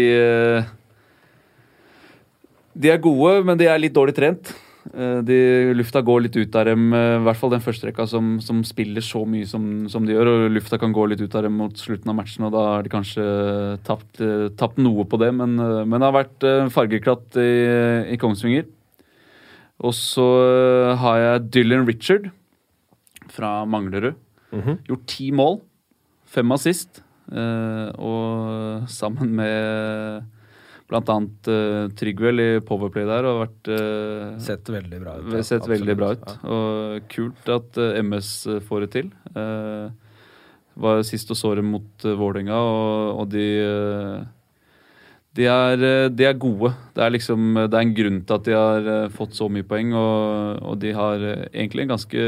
[2.76, 4.52] De er gode, men de er litt dårlig trent.
[4.92, 5.38] Eh, De,
[5.78, 8.64] lufta går litt ut av dem, eh, i hvert fall den første rekka som, som
[8.68, 10.32] spiller så mye som, som de gjør.
[10.32, 12.84] og Lufta kan gå litt ut av dem mot slutten av matchen, og da har
[12.84, 13.28] de kanskje
[13.88, 15.32] tapt, eh, tapt noe på det.
[15.40, 17.52] Men, men det har vært fargeklatt i,
[18.16, 18.68] i Kongsvinger.
[19.84, 20.26] Og så
[21.00, 22.30] har jeg Dylan Richard
[23.34, 24.20] fra Manglerud.
[24.54, 24.78] Mhm.
[24.88, 25.58] Gjort ti mål,
[26.30, 27.02] fem assist.
[27.34, 30.28] og sammen med
[30.94, 35.26] blant annet uh, Trygvel i Powerplay der og vært uh, Sett veldig bra ut.
[35.26, 35.40] Ja.
[35.42, 36.30] har sett veldig bra ut.
[36.30, 36.38] Ja.
[36.54, 38.32] Og kult at uh, MS
[38.70, 39.12] får det til.
[39.34, 39.90] Uh,
[40.80, 44.24] var sist og så dem mot uh, Vålerenga, og, og de eh,
[45.34, 46.74] de er, eh, de er gode.
[46.94, 49.66] Det er liksom, det er en grunn til at de har eh, fått så mye
[49.66, 52.26] poeng, og, og de har eh, egentlig en ganske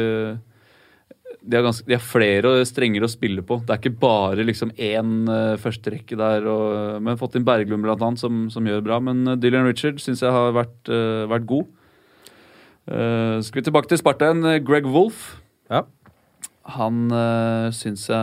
[1.45, 3.59] de har, ganske, de har flere strenger å spille på.
[3.61, 6.47] Det er ikke bare liksom én uh, førsterekke der.
[6.49, 8.99] Og, men fått inn Berglund blant annet, som, som gjør bra.
[9.03, 11.69] Men uh, Dylan Richard syns jeg har vært, uh, vært god.
[12.89, 14.45] Uh, skal vi tilbake til Sparta igjen.
[14.49, 15.35] Eh, Greg Wolff.
[15.69, 15.85] Ja.
[16.75, 18.19] Han uh, syns jeg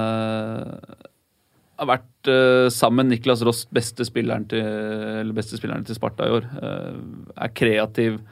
[1.82, 6.36] har vært uh, sammen Niklas Ross beste spilleren til, eller beste spilleren til Sparta i
[6.38, 6.46] år.
[6.58, 8.22] Uh, er kreativ.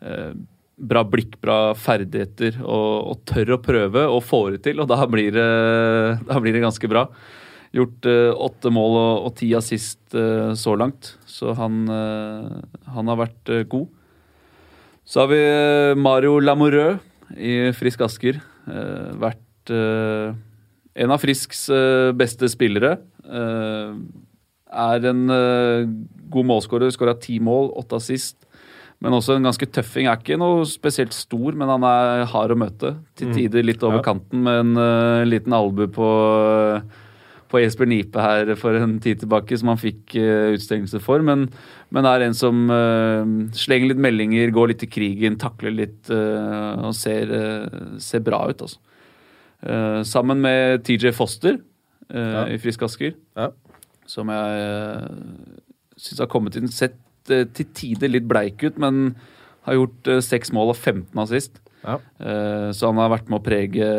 [0.00, 0.32] eh,
[0.78, 4.82] bra blikk, bra ferdigheter og, og tør å prøve og får det til.
[4.82, 5.48] Og da blir det,
[6.28, 7.08] da blir det ganske bra.
[7.76, 13.10] Gjort eh, åtte mål og, og ti assist eh, så langt, så han, eh, han
[13.12, 13.90] har vært eh, god.
[15.08, 17.02] Så har vi eh, Mario Lamoureux
[17.36, 18.40] i Frisk Asker.
[18.68, 21.66] Eh, vært en av Frisks
[22.16, 22.94] beste spillere.
[23.28, 26.88] Er en god målskårer.
[26.94, 28.47] Skåra ti mål, åtte assist.
[29.00, 30.08] Men også en ganske tøffing.
[30.10, 32.96] Er ikke noe spesielt stor, men han er hard å møte.
[33.14, 33.34] Til Mm.
[33.36, 34.02] tider litt over Ja.
[34.02, 36.08] kanten med en uh, liten albu på,
[37.48, 41.22] på Jesper Nipe her for en tid tilbake, som han fikk uh, utstengelse for.
[41.22, 41.46] Men,
[41.94, 43.24] men er en som eh,
[43.56, 48.42] slenger litt meldinger, går litt i krigen, takler litt eh, og ser, eh, ser bra
[48.50, 48.78] ut, altså.
[49.62, 51.54] Eh, sammen med TJ Foster
[52.10, 52.44] eh, Ja.
[52.52, 53.48] i Frisk Asker, Ja.
[54.06, 54.60] som jeg
[54.98, 55.08] uh,
[55.96, 59.12] syns har kommet inn Sett eh, til tider litt bleik ut, men
[59.68, 61.60] har gjort eh, seks mål og 15 assist.
[61.84, 61.98] Ja.
[62.18, 63.90] Eh, så han har vært med å prege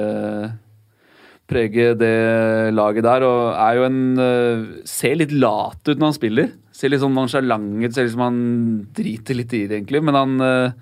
[1.49, 6.17] Prege det laget der, og er jo en eh, Ser litt lat ut når han
[6.17, 6.51] spiller.
[6.75, 8.37] Ser litt sånn nonsjalant ut, ser ut som han
[8.95, 10.03] driter litt i det, egentlig.
[10.05, 10.75] Men han, eh,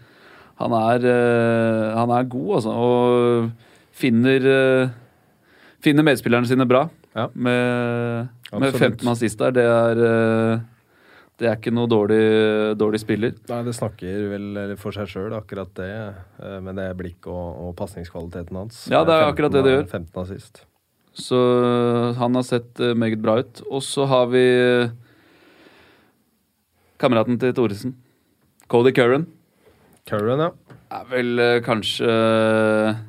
[0.60, 2.76] han, er, eh, han er god, altså.
[2.76, 4.92] Og finner, eh,
[5.82, 6.84] finner medspillerne sine bra.
[7.16, 7.30] Ja.
[7.34, 9.00] Med, med Absolutt.
[9.00, 9.56] 15 assist der.
[9.56, 10.68] Det er, eh,
[11.38, 12.22] det er ikke noe dårlig,
[12.80, 13.36] dårlig spiller.
[13.52, 15.92] Nei, det snakker vel for seg sjøl, akkurat det.
[16.66, 18.88] Men det er blikk og, og pasningskvaliteten hans.
[18.90, 19.86] Ja, det er akkurat det det gjør.
[20.00, 20.64] 15 assist.
[21.18, 23.62] Så eh, han har sett eh, meget bra ut.
[23.72, 24.94] Og så har vi eh,
[27.02, 27.96] kameraten til Thoresen.
[28.70, 29.26] Cody Curran.
[30.08, 30.78] Curran, ja.
[30.94, 33.00] er vel eh, kanskje eh,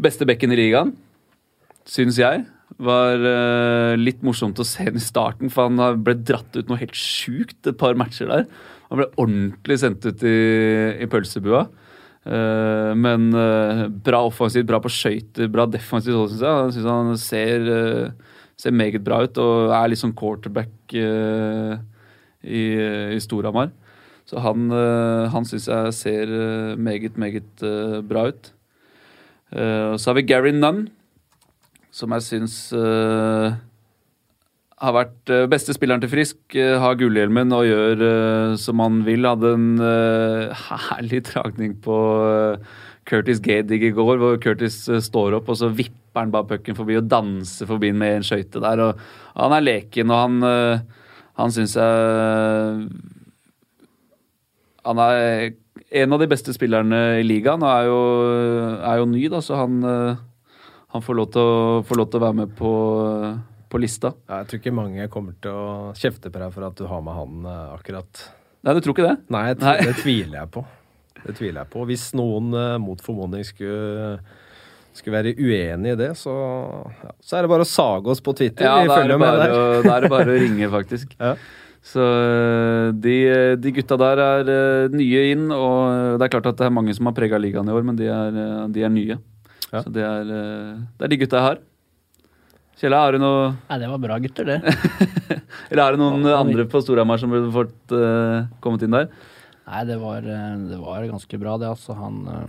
[0.00, 0.92] beste bekken i ligaen,
[1.88, 2.44] syns jeg.
[2.78, 6.78] Var uh, litt morsomt å se ham i starten, for han ble dratt ut noe
[6.80, 8.46] helt sjukt et par matcher der.
[8.90, 10.36] Han ble ordentlig sendt ut i,
[11.02, 11.66] i pølsebua.
[12.20, 16.62] Uh, men uh, bra offensivt, bra på skøyter, bra defensivt òg, syns jeg.
[16.62, 17.68] Jeg syns han ser,
[18.60, 21.04] ser meget bra ut og er litt sånn quarterback i,
[22.46, 23.74] i Storhamar.
[24.30, 26.34] Så han, uh, syns jeg ser
[26.78, 27.66] meget, meget
[28.06, 28.54] bra ut.
[29.50, 30.84] Og så har vi Gary Nunn,
[31.94, 33.50] som jeg syns uh,
[34.80, 36.38] har vært uh, beste spilleren til Frisk.
[36.54, 39.26] Uh, har gullhjelmen og gjør uh, som han vil.
[39.28, 42.76] Hadde en eh, herlig dragning på eh,
[43.10, 46.78] Curtis Gadig i går, hvor Curtis eh, står opp og så vipper han bare pucken
[46.78, 48.84] forbi og danser forbi med en skøyte der.
[48.88, 49.04] Og,
[49.36, 50.84] han er leken, og han,
[51.38, 52.88] han syns jeg
[54.84, 55.52] han er
[55.90, 58.00] en av de beste spillerne i ligaen og er jo,
[58.78, 60.20] er jo ny, da, så han, eh,
[60.90, 62.72] han får, lov til å, lov til å være med på,
[63.70, 64.10] på lista.
[64.26, 67.04] Ja, Jeg tror ikke mange kommer til å kjefte på deg for at du har
[67.06, 68.26] med han eh, akkurat.
[68.66, 69.16] Nei, du tror ikke det?
[69.30, 69.76] Nei, Nei.
[69.86, 70.64] det tviler jeg på.
[71.20, 71.86] Det tviler jeg på.
[71.92, 74.18] Hvis noen eh, mot formodning skulle,
[74.98, 76.34] skulle være uenig i det, så,
[77.04, 78.66] ja, så er det bare å sage oss på Twitter.
[78.66, 81.14] Ja, da er, det er bare å ringe, faktisk.
[81.22, 81.36] Ja.
[81.86, 83.18] Så øh, de,
[83.62, 84.54] de gutta der er
[84.92, 87.78] nye inn, og det er klart at det er mange som har prega ligaen i
[87.78, 88.40] år, men de er,
[88.74, 89.22] de er nye.
[89.70, 89.82] Ja.
[89.84, 91.60] Så det er, øh, det er de gutta jeg har.
[92.80, 94.60] Kjella, har du noe Nei, det var bra gutter, det.
[95.70, 99.10] Eller er det noen andre på Storhamar som burde fått uh, kommet inn der?
[99.70, 101.94] Nei, det var, eh, det var ganske bra, det, altså.
[101.98, 102.48] Han eh,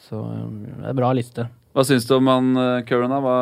[0.00, 0.46] Så eh,
[0.78, 1.48] det er en bra liste.
[1.76, 3.12] Hva syns du om han uh, Curran?
[3.12, 3.20] da?
[3.22, 3.36] Hva,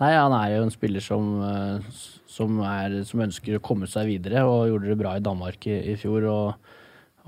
[0.00, 4.10] Nei, han er jo en spiller som, uh, som, er, som ønsker å komme seg
[4.10, 6.26] videre, og gjorde det bra i Danmark i, i fjor.
[6.32, 6.74] Og,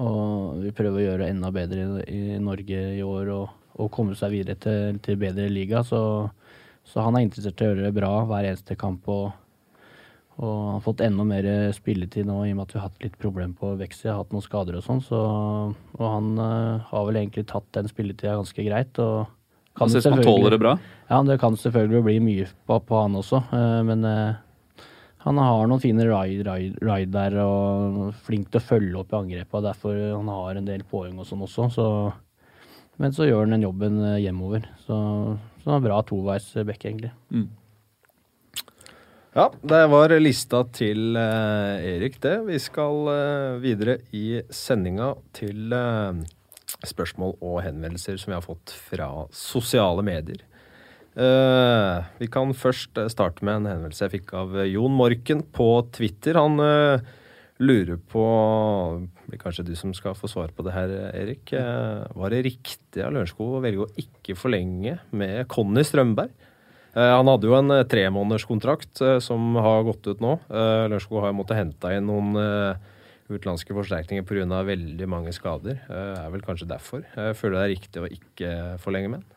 [0.02, 3.46] og vi prøver å gjøre det enda bedre i, i Norge i år og,
[3.80, 5.84] og komme seg videre til, til bedre liga.
[5.86, 6.00] Så,
[6.84, 9.08] så han er interessert i å gjøre det bra hver eneste kamp.
[9.08, 9.30] og
[10.40, 11.46] og han har fått enda mer
[11.76, 14.06] spilletid nå i og med at vi har hatt litt problem på vekst.
[14.06, 15.18] vi har hatt noen skader og sånn, så
[15.98, 18.98] Og han uh, har vel egentlig tatt den spilletida ganske greit.
[18.98, 19.28] og
[19.76, 20.78] kan han synes han tåler det bra.
[21.10, 24.40] ja, det kan selvfølgelig bli mye på, på han også, Uh, men uh,
[25.22, 29.18] han har noen fine ride, ride, ride der og flink til å følge opp i
[29.20, 29.62] angrepet.
[29.68, 31.68] Derfor han har en del poeng og sånn også.
[31.70, 31.84] Så,
[33.00, 34.68] men så gjør han den jobben eh, hjemover.
[34.84, 34.96] Så,
[35.62, 37.12] så det var bra toveis bekk, egentlig.
[37.32, 37.50] Mm.
[39.32, 42.34] Ja, det var lista til uh, Erik, det.
[42.50, 46.12] Vi skal uh, videre i sendinga til uh,
[46.84, 50.44] spørsmål og henvendelser som vi har fått fra sosiale medier.
[51.12, 56.38] Vi kan først starte med en henvendelse jeg fikk av Jon Morken på Twitter.
[56.40, 56.56] Han
[57.60, 58.22] lurer på
[59.02, 61.52] det blir kanskje du som skal få svar på det her, Erik.
[61.56, 66.32] Eh, var det riktig av Lørenskog å velge å ikke forlenge med Conny Strømberg?
[66.94, 70.38] Eh, Han hadde jo en eh, tremånederskontrakt som har gått ut nå.
[70.50, 72.34] Lørenskog har måttet hente inn noen
[73.32, 74.64] utenlandske forsterkninger pga.
[74.66, 75.84] veldig mange skader.
[75.88, 77.06] Det er vel kanskje derfor.
[77.16, 78.50] Jeg føler det er riktig å ikke
[78.82, 79.30] forlenge med han.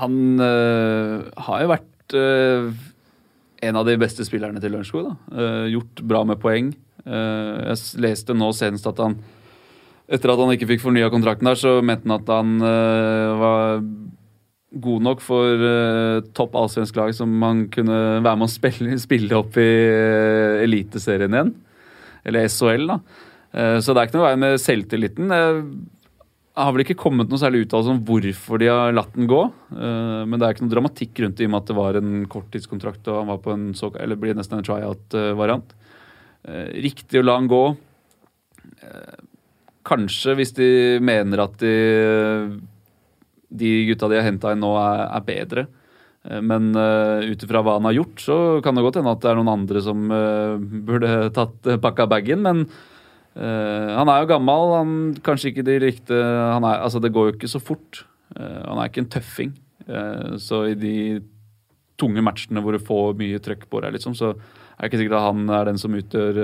[0.00, 2.70] Han øh, har jo vært øh,
[3.62, 5.14] en av de beste spillerne til Lørenskog.
[5.32, 6.74] Øh, gjort bra med poeng.
[7.06, 9.20] Uh, jeg leste nå senest at han
[10.10, 13.80] Etter at han ikke fikk fornya kontrakten der, så mente han at han uh, var
[14.82, 15.64] god nok for
[16.36, 19.66] topp allsvensk lag som han kunne være med å spille, spille opp i
[20.62, 21.52] Eliteserien igjen.
[22.26, 23.00] Eller SHL, da.
[23.80, 25.30] Så det er ikke noe vei med selvtilliten.
[25.32, 25.40] Det
[26.56, 29.42] har vel ikke kommet noe særlig uttalelse om hvorfor de har latt den gå.
[29.76, 31.98] eh, men det er ikke noe dramatikk rundt det i og med at det var
[32.00, 35.74] en korttidskontrakt og han var på en såkalt, eller blir nesten en tryout-variant.
[36.48, 37.62] Eh, riktig å la han gå.
[38.80, 39.18] Eh,
[39.86, 40.70] kanskje hvis de
[41.04, 41.74] mener at de,
[43.52, 45.68] de gutta de har henta inn nå, er, er bedre.
[46.42, 49.36] Men ut ifra hva han har gjort, så kan det godt hende at det er
[49.38, 50.08] noen andre som
[50.88, 52.42] burde tatt pakka bagen.
[52.42, 52.64] Men
[53.36, 54.74] eh, han er jo gammel.
[54.74, 54.92] Han,
[55.24, 58.04] kanskje ikke de riktige er, altså Det går jo ikke så fort.
[58.36, 59.52] Uh, han er ikke en tøffing.
[59.86, 60.94] Uh, så i de
[61.96, 65.20] tunge matchene hvor du får mye trøkk på deg, liksom, så er det ikke sikkert
[65.20, 66.40] at han er den som utgjør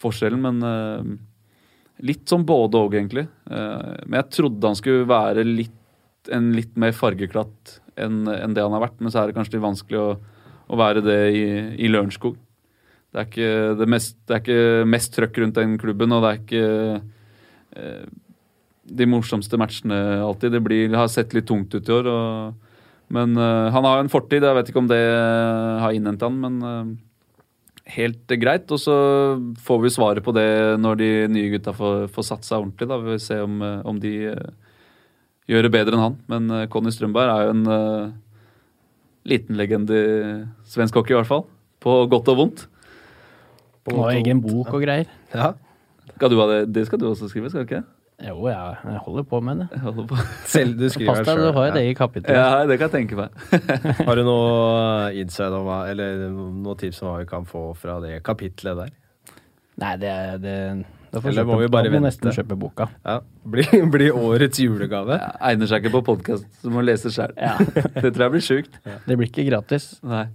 [0.00, 0.46] forskjellen.
[0.46, 1.18] Men
[2.06, 3.26] litt som både og, egentlig.
[3.50, 5.76] Men jeg trodde han skulle være litt
[6.32, 8.98] en litt mer fargeklatt enn en det han har vært.
[9.00, 10.08] Men så er det kanskje litt vanskelig å,
[10.72, 11.44] å være det i,
[11.84, 12.38] i Lørenskog.
[13.16, 16.30] Det er ikke det mest, det er ikke mest trøkk rundt den klubben, og det
[16.30, 16.66] er ikke
[17.80, 18.02] eh,
[19.00, 20.52] de morsomste matchene alltid.
[20.52, 22.10] Det, blir, har sett litt tungt ut i år.
[22.12, 22.76] Og,
[23.16, 24.44] men eh, han har jo en fortid.
[24.44, 25.00] Jeg vet ikke om det
[25.80, 26.92] har innhentet han, men eh,
[27.96, 28.68] helt greit.
[28.68, 28.98] Og så
[29.64, 32.90] får vi svaret på det når de nye gutta får, får satt seg ordentlig.
[32.92, 33.00] Da.
[33.00, 34.54] Vi vil se om, eh, om de eh,
[35.48, 36.22] gjør det bedre enn han.
[36.28, 38.14] Men eh, Conny Strømberg er jo en eh,
[39.32, 40.16] liten legende i
[40.68, 41.46] svensk hockey, i hvert fall.
[41.82, 42.66] På godt og vondt.
[43.86, 45.10] På Og egen bok og greier.
[45.34, 45.52] Ja.
[46.16, 46.60] Skal du ha det?
[46.74, 47.84] det skal du også skrive, skal du ikke?
[48.24, 49.66] Jo, ja, jeg holder på med det.
[49.76, 50.18] Jeg på.
[50.48, 52.94] Selv du skriver Pass deg, du har jo det i kapitlet Ja, det kan jeg
[53.02, 53.34] tenke meg.
[54.08, 58.22] Har du noe inside om eller noen tips om hva vi kan få fra det
[58.24, 58.94] kapitlet der?
[59.76, 60.56] Nei, det det,
[61.12, 62.06] da får Eller må vi bare vente?
[62.06, 62.88] nesten kjøpe boka.
[63.04, 63.18] Ja.
[63.44, 65.20] Blir bli årets julegave?
[65.20, 67.36] Ja, egner seg ikke på podkast, så må lese sjøl.
[67.36, 67.58] Ja.
[68.00, 68.80] Det tror jeg blir sjukt.
[69.04, 69.92] Det blir ikke gratis.
[70.06, 70.26] Nei.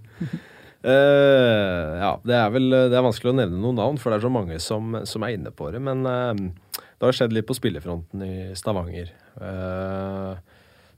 [0.82, 4.26] Eh, ja, det er vel det er vanskelig å nevne noen navn, for det er
[4.26, 5.82] så mange som, som er inne på det.
[5.82, 9.14] Men uh, det har skjedd litt på spillefronten i Stavanger.
[9.38, 10.34] Uh,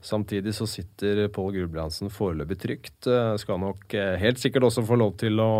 [0.05, 3.07] samtidig så sitter Pål Gulbrandsen foreløpig trygt.
[3.09, 5.53] Eh, skal nok eh, helt sikkert også få lov til å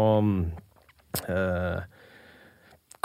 [1.25, 1.79] eh,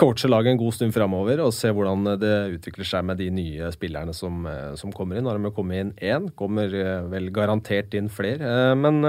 [0.00, 3.68] coache laget en god stund framover og se hvordan det utvikler seg med de nye
[3.74, 5.26] spillerne som, eh, som kommer inn.
[5.26, 8.40] Nå har de kommet inn én, kommer eh, vel garantert inn flere.
[8.40, 9.02] Eh, Men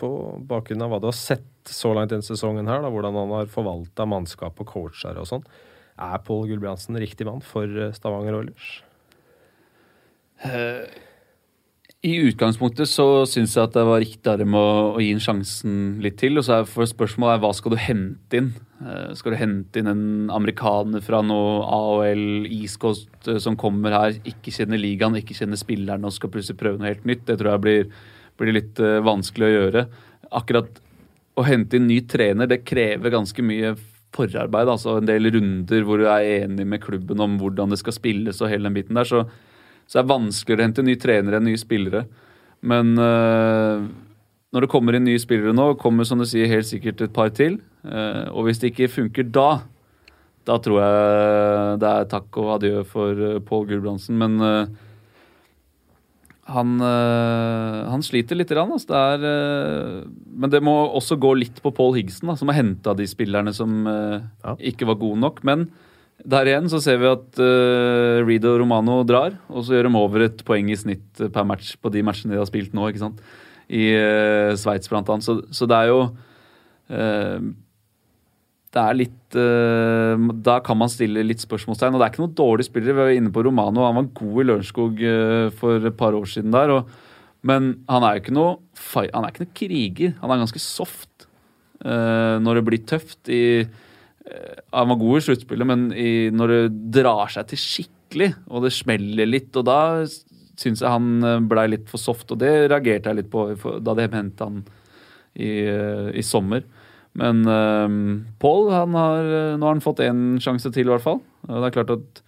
[0.00, 0.10] på
[0.48, 3.52] bakgrunn av hva du har sett så langt denne sesongen her, da, hvordan han har
[3.52, 5.44] forvalta mannskap og coacher og sånn,
[6.00, 8.70] er Pål Gulbrandsen riktig mann for Stavanger Oilers?
[12.04, 15.22] I utgangspunktet så syns jeg at det var riktig av dem å, å gi en
[15.24, 16.36] sjansen litt til.
[16.36, 18.50] Og så er for spørsmålet er hva skal du hente inn?
[18.84, 20.02] Eh, skal du hente inn en
[20.34, 25.56] amerikaner fra noe AHL, East Coast eh, som kommer her, ikke kjenner ligaen, ikke kjenner
[25.56, 27.24] spillerne og skal plutselig prøve noe helt nytt?
[27.30, 27.88] Det tror jeg blir,
[28.42, 29.86] blir litt eh, vanskelig å gjøre.
[30.42, 30.84] Akkurat
[31.40, 33.72] å hente inn ny trener, det krever ganske mye
[34.14, 34.74] forarbeid.
[34.76, 38.44] altså En del runder hvor du er enig med klubben om hvordan det skal spilles
[38.44, 39.08] og hele den biten der.
[39.08, 39.24] så
[39.86, 42.04] så det er vanskeligere å hente nye trenere enn nye spillere.
[42.64, 43.84] Men øh,
[44.54, 47.32] når det kommer inn nye spillere nå, kommer som du sier helt sikkert et par
[47.36, 47.58] til.
[47.84, 49.64] Eh, og hvis det ikke funker da,
[50.48, 54.18] da tror jeg det er takk og adjø for uh, Pål Gulbrandsen.
[54.20, 54.66] Men øh,
[56.52, 58.52] han, øh, han sliter litt.
[58.52, 58.72] grann.
[58.72, 58.88] altså.
[58.92, 60.02] det er, øh,
[60.36, 63.54] men det må også gå litt på Paul Higgsen, da, som har henta de spillerne
[63.56, 64.56] som øh, Ja.
[64.60, 65.42] ikke var gode nok.
[65.44, 65.70] Men
[66.22, 69.98] der igjen så ser vi at uh, Reed og Romano drar, og så gjør de
[69.98, 72.86] over et poeng i snitt eh, per match på de matchene de har spilt nå,
[72.88, 73.20] ikke sant.
[73.68, 75.26] I uh, Sveits annet.
[75.26, 77.44] Så, så det er jo uh,
[78.74, 81.96] Det er litt uh, Da kan man stille litt spørsmålstegn.
[81.96, 82.92] Og det er ikke noen dårlige spillere.
[82.92, 86.28] Vi var inne på Romano, han var god i Lørenskog uh, for et par år
[86.30, 86.76] siden der.
[86.76, 86.92] Og,
[87.44, 88.58] men han er jo ikke noe
[89.00, 90.14] Han er ikke noe kriger.
[90.20, 91.26] Han er ganske soft
[91.84, 93.20] uh, når det blir tøft.
[93.32, 93.83] i Eh,
[94.24, 96.60] han var god i sluttspillet, men i, når det
[96.96, 99.80] drar seg til skikkelig, og det smeller litt, og da
[100.60, 103.46] syns jeg han eh, blei litt for soft, og det reagerte jeg litt på
[103.84, 104.62] da de hentet han
[105.34, 106.64] i, eh, i sommer.
[107.14, 107.88] Men uh,
[108.42, 111.20] Paul, han har, eh, nå har han fått én sjanse til, i hvert fall.
[111.46, 112.22] Det er klart at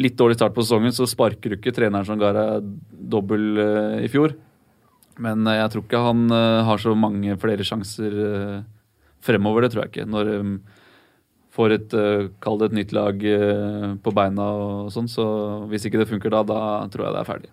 [0.00, 2.70] litt dårlig start på sesongen, så sparker du ikke treneren som ga deg
[3.12, 4.32] dobbel uh, i fjor.
[5.20, 8.60] Men uh, jeg tror ikke han uh, har så mange flere sjanser eh,
[9.24, 10.08] fremover, det tror jeg ikke.
[10.08, 10.54] Når um,
[11.54, 15.10] får et uh, Kall et nytt lag eh, på beina og sånn.
[15.10, 15.24] Så
[15.70, 16.60] hvis ikke det funker da, da
[16.92, 17.50] tror jeg det er ferdig.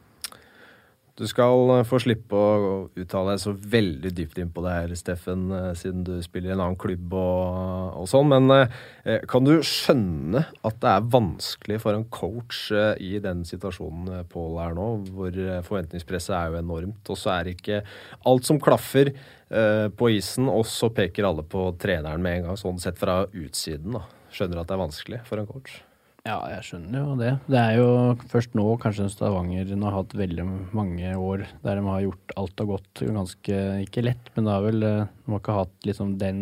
[1.18, 2.49] Du skal eh, få slippe å
[2.93, 6.53] uttale deg så veldig dypt inn på det her, Steffen, eh, siden du spiller i
[6.53, 8.30] en annen klubb og, og sånn.
[8.36, 13.41] Men eh, kan du skjønne at det er vanskelig for en coach eh, i den
[13.49, 17.57] situasjonen eh, Pål er nå, hvor eh, forventningspresset er jo enormt, og så er det
[17.57, 17.82] ikke
[18.30, 22.61] alt som klaffer eh, på isen, og så peker alle på treneren med en gang,
[22.61, 23.97] sånn sett fra utsiden.
[23.97, 24.05] da.
[24.38, 25.82] Skjønner at det er vanskelig for en coach.
[26.28, 27.30] Ja, jeg skjønner jo det.
[27.47, 27.91] Det er jo
[28.28, 32.73] først nå kanskje Stavanger har hatt veldig mange år der de har gjort alt og
[32.73, 36.41] gått ganske Ikke lett, men det har vel eh, De har ikke hatt liksom den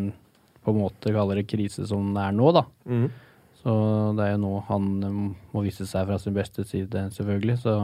[0.65, 2.63] på en måte kaller det krise som det er nå, da.
[3.61, 3.73] Så
[4.17, 5.21] det er jo nå han eh,
[5.53, 7.59] må vise seg fra sin beste side, selvfølgelig.
[7.61, 7.77] Så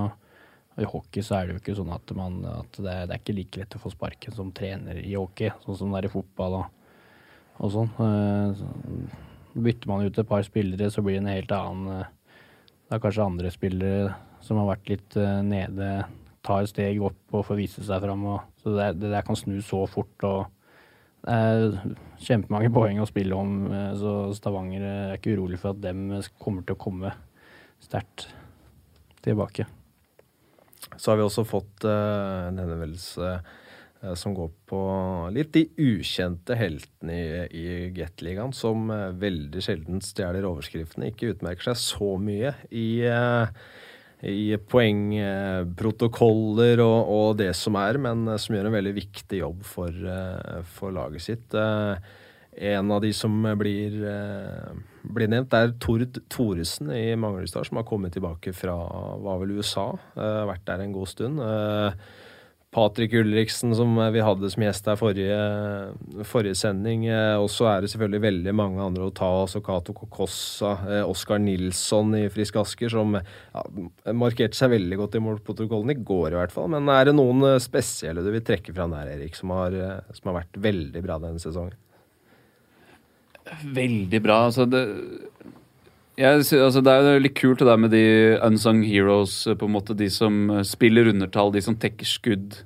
[0.81, 3.21] i hockey så er det jo ikke sånn at, man, at det, er, det er
[3.21, 6.13] ikke like lett å få sparken som trener i hockey, sånn som det er i
[6.15, 6.95] fotball og,
[7.61, 7.91] og sånn.
[9.53, 12.11] Bytter man ut et par spillere, så blir det en helt annen eh,
[12.87, 15.89] Det er kanskje andre spillere som har vært litt eh, nede,
[16.45, 18.25] tar et steg opp og får vise seg fram.
[18.33, 20.15] Og, så det, det der kan snu så fort.
[20.27, 20.47] og
[21.21, 21.75] det er
[22.21, 26.07] kjempemange poeng å spille om, eh, så Stavanger er ikke urolig for at dem
[26.41, 27.13] kommer til å komme
[27.81, 28.29] sterkt
[29.25, 29.67] tilbake.
[30.97, 33.59] Så har vi også fått uh, en henvendelse uh,
[34.17, 34.77] som går på
[35.35, 41.07] litt de ukjente heltene i, i Gateligaen, som uh, veldig sjelden stjeler overskriftene.
[41.11, 43.05] Ikke utmerker seg så mye i,
[44.31, 49.91] i poengprotokoller og, og, det som er, men som gjør en veldig viktig jobb for,
[50.73, 51.47] for laget sitt.
[52.51, 53.91] En av de som blir,
[55.07, 58.75] blir nevnt, er Tord Thoresen i Manglerudstad, som har kommet tilbake fra
[59.23, 59.87] var vel USA.
[60.17, 61.35] vært der en god stund.
[62.71, 65.39] Patrick Ulriksen, som vi hadde som gjest her forrige,
[66.23, 67.03] forrige sending.
[67.41, 69.51] Og så er det selvfølgelig veldig mange andre å ta av.
[69.65, 73.65] Cato Kokossa, Oskar Nilsson i Frisk Asker, som ja,
[74.15, 76.71] markerte seg veldig godt i målprotokollen i går, i hvert fall.
[76.71, 79.75] Men er det noen spesielle du vil trekke fram der, Erik, som har,
[80.15, 81.75] som har vært veldig bra denne sesongen?
[83.75, 84.45] Veldig bra.
[84.47, 84.85] Altså det,
[86.21, 88.05] jeg, altså det er jo litt kult det der med de
[88.45, 92.61] unsung heroes, på en måte de som spiller undertall, de som tekker skudd.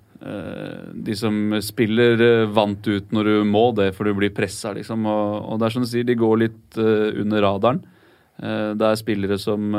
[1.05, 5.05] De som spiller vant ut når du må det, for du blir pressa, liksom.
[5.05, 7.83] Og, og, det er som du sier, de går litt under radaren.
[8.39, 9.75] Det er spillere som,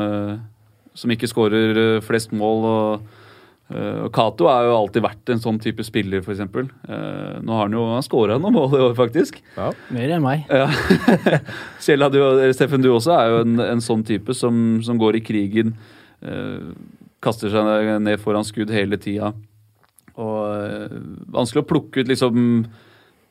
[0.95, 2.69] som ikke skårer flest mål.
[2.71, 3.26] og
[3.67, 6.39] Uh, Cato har jo alltid vært en sånn type spiller, f.eks.
[6.39, 9.41] Uh, nå har han jo han skåra noen mål i år, faktisk.
[9.57, 9.73] Ja.
[9.91, 10.47] Mer enn meg.
[10.47, 10.69] Ja.
[11.83, 12.21] Kjell, du,
[12.55, 15.75] Steffen, du også er jo en, en sånn type som, som, går i krigen.
[16.23, 16.71] Uh,
[17.23, 19.33] kaster seg ned foran skudd hele tida.
[20.17, 20.97] Og
[21.33, 22.37] vanskelig å plukke ut liksom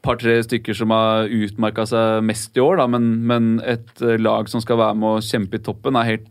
[0.06, 4.62] par-tre stykker som har utmerka seg mest i år, da, men, men et lag som
[4.62, 6.28] skal være med å kjempe i toppen, er helt,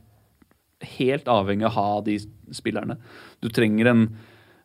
[0.96, 2.20] helt avhengig av å ha de
[2.56, 3.00] spillerne.
[3.44, 4.06] Du trenger en,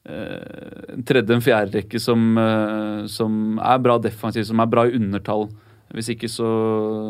[0.08, 4.94] uh, en tredje- en fjerderekke som, uh, som er bra defensiv, som er bra i
[4.96, 5.48] undertall.
[5.94, 6.48] Hvis ikke så,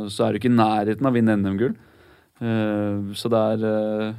[0.08, 1.76] så er du ikke i nærheten av å vinne NM-gull.
[2.40, 4.14] Uh, så det er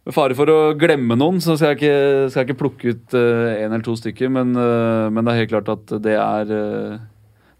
[0.00, 3.14] med fare for å glemme noen, så skal jeg ikke, skal jeg ikke plukke ut
[3.14, 4.32] én eller to stykker.
[4.32, 6.50] Men, men, det er helt klart at det er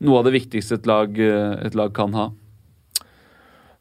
[0.01, 2.31] noe av det viktigste et lag, et lag kan ha.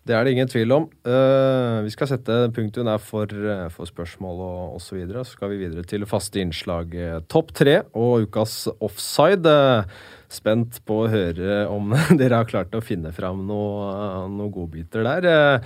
[0.10, 0.86] Det er det ingen tvil om.
[1.06, 4.88] Uh, vi skal sette punktum der for, uh, for spørsmål og osv.
[4.88, 5.22] Så, videre.
[5.22, 9.46] så skal vi videre til faste innslag uh, topp tre og ukas offside.
[9.46, 9.86] Uh,
[10.34, 15.62] spent på å høre om dere har klart å finne fram noen noe godbiter der.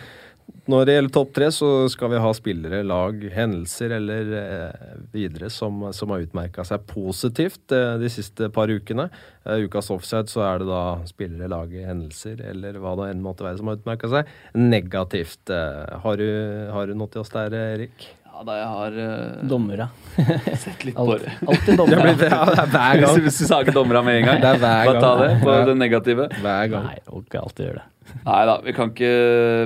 [0.64, 5.50] Når det gjelder topp tre, så skal vi ha spillere, lag, hendelser eller eh, videre
[5.52, 9.10] som, som, har utmerka seg positivt eh, de siste par ukene.
[9.44, 13.44] Eh, ukas offside så er det da spillere, lag, hendelser eller hva det enn måtte
[13.44, 15.44] være som har utmerka seg negativt.
[15.52, 16.30] Eh, har, du,
[16.72, 18.08] har, du, noe til oss der, Erik?
[18.34, 19.86] Ja, da jeg har uh, Dommere.
[20.64, 21.34] sett litt på det.
[21.46, 22.14] Alltid dommere.
[22.18, 23.18] Det, ja, det er hver gang.
[23.28, 24.88] Hvis du sa ikke dommere med en gang, det er hver gang.
[24.90, 26.26] bare ta det på det negative.
[26.42, 26.88] Hver gang.
[26.90, 27.86] Nei, jeg ikke alltid gjøre det.
[28.32, 29.12] Nei da, vi kan, ikke,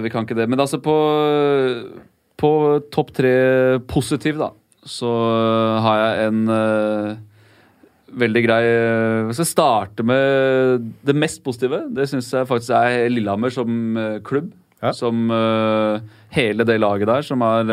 [0.03, 0.47] vi kan ikke det.
[0.51, 0.95] Men altså, på,
[2.43, 2.51] på
[2.91, 3.31] topp tre
[3.87, 4.49] positiv, da,
[4.97, 5.13] så
[5.85, 7.13] har jeg en uh,
[8.19, 8.59] veldig grei
[9.29, 11.85] Vi skal starte med det mest positive.
[11.95, 14.51] Det syns jeg faktisk er Lillehammer som uh, klubb.
[14.83, 14.91] Ja.
[14.91, 16.03] Som uh,
[16.35, 17.71] hele det laget der som har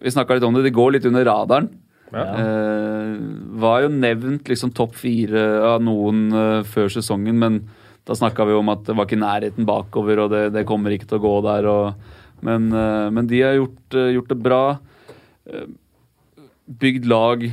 [0.00, 1.70] Vi snakka litt om det, de går litt under radaren.
[2.10, 2.24] Ja.
[3.62, 6.24] var jo nevnt liksom topp fire av noen
[6.66, 7.60] før sesongen, men
[8.10, 11.06] da snakka vi om at det var ikke nærheten bakover, og det, det kommer ikke
[11.10, 11.68] til å gå der.
[11.70, 14.64] Og, men, uh, men, de har gjort, gjort, det bra.
[16.82, 17.46] Bygd lag.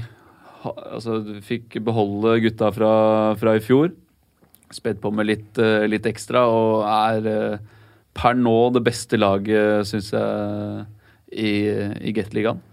[0.65, 2.91] Altså, fikk beholde gutta fra,
[3.39, 3.91] fra i fjor.
[4.73, 7.59] Spedd på med litt, litt, ekstra og er
[8.17, 10.81] per nå det beste laget, syns jeg,
[11.31, 11.51] i,
[12.01, 12.63] i Gateligaen.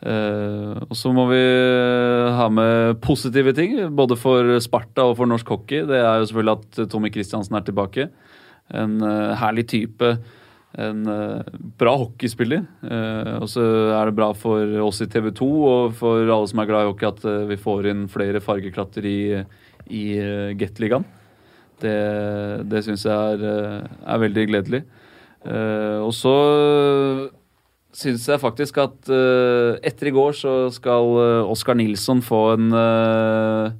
[0.00, 1.40] Uh, og så må vi
[2.32, 5.84] ha med positive ting, både for Sparta og for norsk hockey.
[5.88, 8.08] Det er jo selvfølgelig at Tommy Kristiansen er tilbake.
[8.72, 10.14] En uh, herlig type.
[10.80, 11.42] En uh,
[11.76, 12.62] bra hockeyspiller.
[13.42, 13.62] og så
[13.98, 16.92] er det bra for oss i TV 2 og for alle som er glad i
[16.92, 19.20] hockey, at vi får inn flere fargeklatter i,
[19.90, 20.04] i
[20.56, 21.04] Gateligaen.
[21.80, 21.96] Det,
[22.70, 24.82] det syns jeg er, er, veldig gledelig.
[26.04, 26.34] og så
[27.96, 32.74] syns jeg faktisk at uh, etter i går så skal uh, Oskar Nilsson få en,
[32.74, 33.70] uh,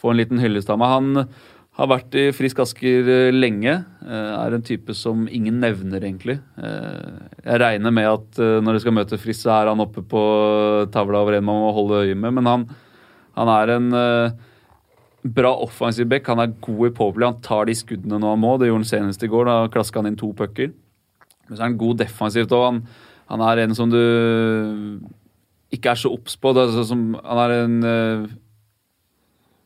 [0.00, 0.94] få en liten hyllest av meg.
[0.94, 1.26] Han
[1.74, 3.72] har vært i Frisk Asker lenge.
[4.06, 6.36] er en type som ingen nevner, egentlig.
[6.54, 10.22] jeg regner med at når de skal møte Frisk, så er han oppe på
[10.94, 12.30] tavla over en man må holde øye med.
[12.36, 12.68] Men han,
[13.34, 13.88] han er en
[15.24, 16.30] bra offensiv back.
[16.30, 17.26] Han er god i påplay.
[17.32, 18.54] Han tar de skuddene når han må.
[18.54, 19.50] Det gjorde han senest i går.
[19.50, 20.70] Da klaska han inn to pucker.
[21.48, 22.84] Men så er han god defensivt òg.
[23.32, 24.00] Han, er en som du
[25.74, 26.52] ikke er så obs på.
[26.54, 28.26] Altså som, han er en uh,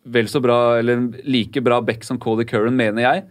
[0.08, 3.26] vel så bra, eller like bra back som Cody Curran, mener jeg.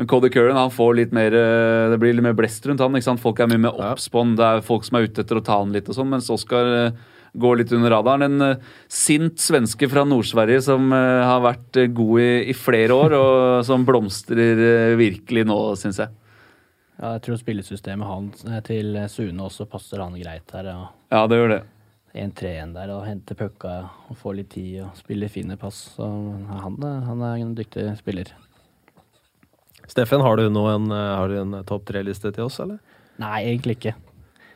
[0.00, 2.94] Men Cody Curran han får litt mer, uh, det blir litt mer blest rundt han.
[2.96, 3.22] ikke sant?
[3.22, 4.36] Folk er mye mer obs på han.
[4.38, 6.12] Det er folk som er ute etter å ta han litt og sånn.
[6.12, 8.28] Mens Oskar uh, går litt under radaren.
[8.28, 12.96] En uh, sint svenske fra Nord-Sverige som eh, har vært eh, god i, i flere
[12.96, 16.12] år, og som blomstrer eh, virkelig nå, syns jeg.
[17.02, 20.68] Ja, jeg tror spillesystemet hans eh, til Sune også passer han greit her.
[20.70, 20.84] Ja.
[21.10, 21.62] Ja, det gjør det.
[22.12, 23.72] 1-3-1 der og hente pucka
[24.12, 25.80] og få litt tid og spille fine pass.
[25.96, 28.30] Så han, eh, han er en dyktig spiller.
[29.90, 32.78] Steffen, har du nå en, har du en topp tre-liste til oss, eller?
[33.20, 33.96] Nei, egentlig ikke.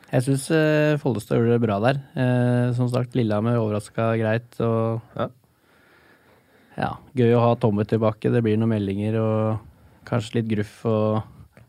[0.07, 1.97] Jeg syns eh, Follestad gjorde det bra der.
[2.15, 4.55] Eh, som sagt, Lillehammer overraska greit.
[4.63, 5.27] Og Ja.
[6.77, 8.31] ja, gøy å ha Tommy tilbake.
[8.31, 9.59] Det blir noen meldinger og
[10.07, 11.25] kanskje litt gruff og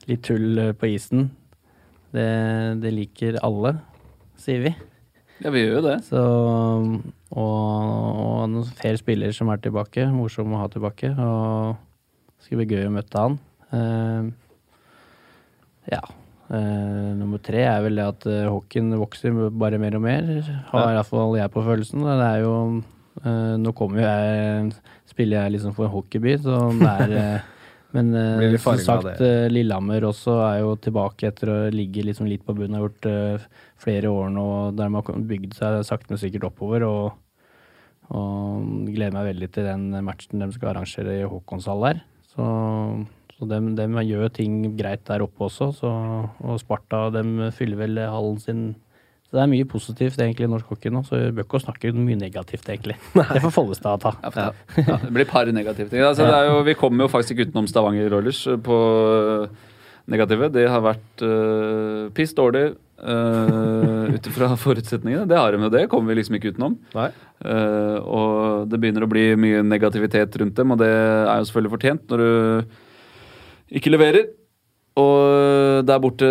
[0.08, 1.28] litt tull eh, på isen.
[2.14, 2.28] Det,
[2.82, 3.76] det liker alle,
[4.40, 4.74] sier vi.
[5.38, 5.96] Ja, vi gjør jo det.
[6.08, 6.20] Så,
[7.30, 10.08] og, og noen flere spillere som er tilbake.
[10.10, 11.12] Morsom å ha tilbake.
[11.14, 13.36] Og det skal bli gøy å møte han.
[13.68, 14.32] Uh,
[15.92, 16.00] ja.
[16.48, 20.32] Uh, nummer tre er vel det at uh, hockeyen vokser bare mer og mer.
[20.72, 22.06] Har iallfall jeg på følelsen.
[22.08, 24.72] Det er jo uh, Nå kommer jo jeg
[25.08, 27.44] Spiller jeg liksom for en hockeyby, så det er
[27.96, 32.44] Men uh, som sagt, uh, Lillehammer også er jo tilbake etter å ligge liksom litt
[32.44, 32.76] på bunnen.
[32.76, 33.46] Har gjort uh,
[33.80, 36.84] flere år nå der man har bygd seg sakte, men sikkert oppover.
[36.84, 37.14] Og,
[38.12, 42.02] og gleder meg veldig til den matchen de skal arrangere i Håkonshall der.
[42.28, 42.44] Så,
[43.38, 45.70] så dem, dem gjør ting greit der oppe også.
[45.80, 45.94] Så,
[46.44, 48.62] og Sparta dem fyller vel hallen sin.
[49.28, 51.92] Så det er mye positivt egentlig i norsk hockey nå, så vi bør ikke snakke
[51.92, 52.96] mye negativt, egentlig.
[53.34, 54.14] Det får Follestad ta.
[54.24, 54.46] Ja,
[54.78, 56.00] ja, det blir par negative ting.
[56.00, 58.78] Altså, det er jo, vi kommer jo faktisk ikke utenom Stavanger Rollers eh, på
[59.44, 59.66] eh,
[60.08, 60.48] negative.
[60.54, 65.28] Det har vært uh, piss dårlig uh, ut ifra forutsetningene.
[65.28, 66.78] Det har de jo, det kommer vi liksom ikke utenom.
[66.96, 67.10] Nei.
[67.38, 71.74] Eh, og det begynner å bli mye negativitet rundt dem, og det er jo selvfølgelig
[71.76, 74.32] fortjent når du ikke leverer.
[74.98, 76.28] Og der borte,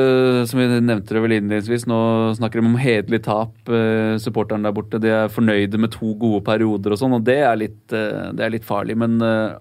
[0.49, 1.99] som vi nevnte det vel innledningsvis, nå
[2.35, 3.53] snakker de om hederlig tap.
[3.69, 7.39] Uh, supporterne der borte de er fornøyde med to gode perioder og sånn, og det
[7.47, 8.97] er litt, eh, det er litt farlig.
[8.99, 9.57] Men eh,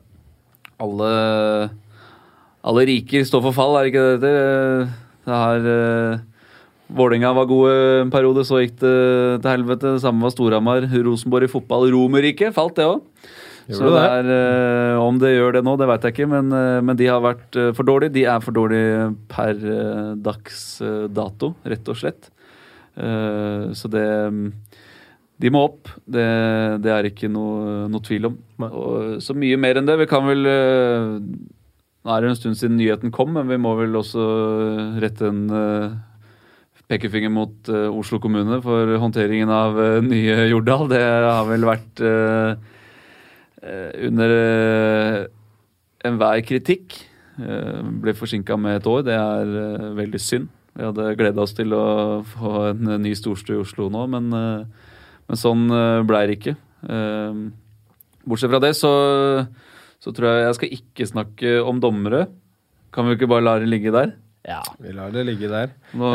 [0.82, 1.10] alle,
[2.66, 4.94] alle riker står for fall, er det ikke det det?
[5.26, 5.36] Det
[5.66, 6.24] uh,
[6.96, 7.70] Vålerenga var gode
[8.04, 8.96] en periode, så gikk det
[9.42, 9.96] til helvete.
[9.96, 10.86] Det samme var Storhamar.
[10.86, 11.88] Rosenborg i fotball.
[11.90, 13.00] Romerriket falt, det òg.
[13.66, 14.02] Så det det?
[14.06, 17.08] er, eh, om det gjør det nå, det vet jeg ikke, men, eh, men de
[17.10, 18.14] har vært eh, for dårlige.
[18.14, 19.58] De er for dårlige per
[20.22, 20.60] dags
[21.10, 22.30] dato, rett og slett.
[22.96, 24.06] Uh, så det
[25.36, 25.90] De må opp.
[26.08, 26.24] Det,
[26.80, 28.38] det er ikke noe, noe tvil om.
[28.70, 29.98] Og, så mye mer enn det.
[30.00, 33.98] Vi kan vel Nå er det en stund siden nyheten kom, men vi må vel
[33.98, 34.22] også
[35.02, 35.42] rette en
[36.88, 40.86] pekefinger mot Oslo kommune for håndteringen av nye Jordal.
[40.94, 42.00] Det har vel vært
[44.06, 45.20] under uh,
[46.06, 46.96] enhver kritikk.
[47.36, 49.02] Eh, ble forsinka med et år.
[49.04, 50.48] Det er eh, veldig synd.
[50.76, 51.84] Vi hadde gleda oss til å
[52.28, 54.92] få en eh, ny storstue i Oslo nå, men, eh,
[55.28, 55.66] men sånn
[56.08, 56.56] blei det ikke.
[56.86, 57.42] Eh,
[58.26, 58.92] bortsett fra det så,
[60.02, 62.26] så tror jeg jeg skal ikke snakke om dommere.
[62.94, 64.14] Kan vi ikke bare la det ligge der?
[64.46, 64.62] Ja.
[64.80, 65.74] Vi lar det ligge der.
[65.98, 66.08] Nå,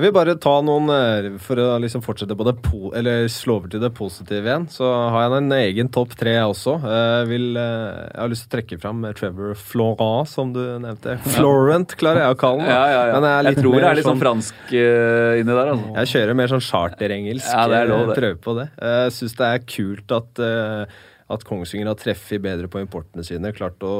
[0.00, 2.54] Jeg vil bare ta noen eh, For å liksom fortsette på det
[2.96, 6.46] Eller slå over til det positive igjen, så har jeg en egen topp tre jeg
[6.48, 6.76] også.
[6.80, 11.18] Jeg, vil, eh, jeg har lyst til å trekke fram Trevor Florent, som du nevnte.
[11.34, 12.72] Florent klarer jeg å kalle den.
[12.72, 13.18] ja, ja, ja.
[13.18, 15.92] Men jeg, jeg tror det er litt sånn fransk uh, inni der, altså.
[15.98, 17.50] Jeg kjører mer sånn charterengelsk.
[17.50, 18.18] Ja, det er lov, eh, det.
[18.22, 18.66] Prøve på det.
[18.80, 23.52] Jeg syns det er kult at, eh, at Kongsvinger har treffet bedre på importene sine.
[23.54, 23.92] Klart å,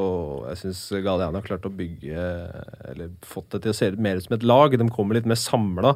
[0.51, 2.25] jeg syns Galeana har klart å bygge
[2.91, 4.75] Eller fått det til å se mer ut som et lag.
[4.75, 5.95] De kommer litt mer samla.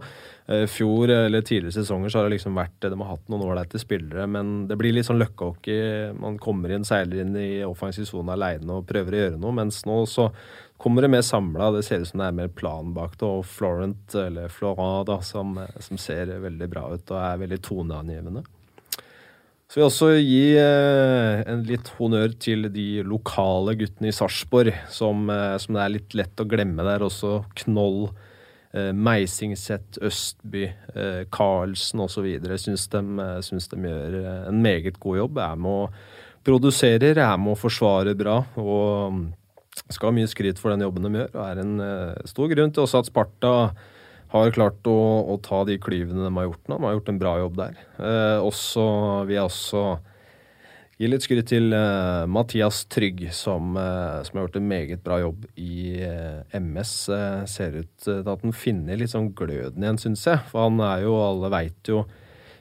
[0.71, 4.27] Fjor eller tidligere sesonger så har det liksom vært De har hatt noen ålreite spillere,
[4.31, 6.13] men det blir litt sånn løkkehockey.
[6.21, 9.83] Man kommer inn, seiler inn i offensiv sone aleine og prøver å gjøre noe, mens
[9.89, 10.31] nå så
[10.85, 11.73] kommer det mer samla.
[11.75, 13.27] Det ser ut som det er mer plan bak det.
[13.27, 18.45] Og Florent, eller Florent, da, som, som ser veldig bra ut og er veldig toneangivende.
[19.75, 24.71] Så vil jeg også gi eh, en litt honnør til de lokale guttene i Sarpsborg,
[24.87, 27.41] som, eh, som det er litt lett å glemme der også.
[27.65, 28.05] Knoll,
[28.71, 30.69] eh, Meisingset, Østby,
[31.35, 32.29] Karlsen osv.
[32.55, 33.03] Syns, de,
[33.43, 34.15] syns de gjør
[34.53, 35.43] en meget god jobb.
[35.43, 35.91] Er med å
[36.47, 38.45] produserer, er med å forsvare bra.
[38.55, 39.27] og mm,
[39.89, 41.35] skal ha mye skryt for den jobben de gjør.
[41.35, 41.75] og er en
[42.31, 43.57] stor grunn til også at Sparta
[44.43, 44.97] har klart å,
[45.31, 46.79] å ta de klyvene de har gjort nå.
[46.81, 47.79] De har gjort en bra jobb der.
[48.03, 48.87] Eh, også,
[49.29, 49.85] vil jeg også
[50.99, 55.21] gi litt skryt til eh, Mathias Trygg, som, eh, som har gjort en meget bra
[55.23, 56.97] jobb i eh, MS.
[57.15, 60.43] Eh, ser ut til at han finner litt sånn gløden igjen, syns jeg.
[60.51, 62.03] For han er jo, alle veit jo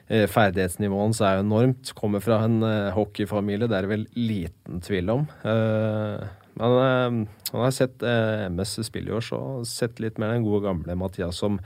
[0.06, 1.94] eh, Ferdighetsnivået hans er enormt.
[1.98, 2.62] Kommer fra en
[2.94, 5.28] hockeyfamilie, det er det vel liten tvil om.
[5.42, 9.38] Eh, men eh, han har sett eh, MS spille i år, så
[9.68, 11.60] sett litt mer den gode gamle Mathias som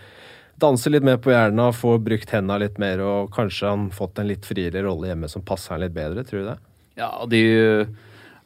[0.58, 4.30] danser litt mer på hjernen, får brukt hendene litt mer, og kanskje han fått en
[4.30, 6.56] litt friere rolle hjemme som passer han litt bedre, tror du det?
[6.98, 7.42] Ja, de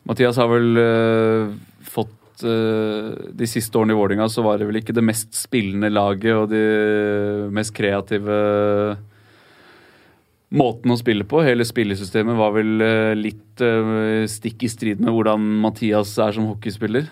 [0.09, 1.53] Mathias har vel uh,
[1.87, 5.93] fått uh, De siste årene i Vålinga så var det vel ikke det mest spillende
[5.93, 6.63] laget og de
[7.55, 8.37] mest kreative
[10.53, 11.43] måten å spille på.
[11.45, 13.41] Hele spillesystemet var vel uh, litt
[14.33, 17.05] stikk i strid med hvordan Mathias er som hockeyspiller.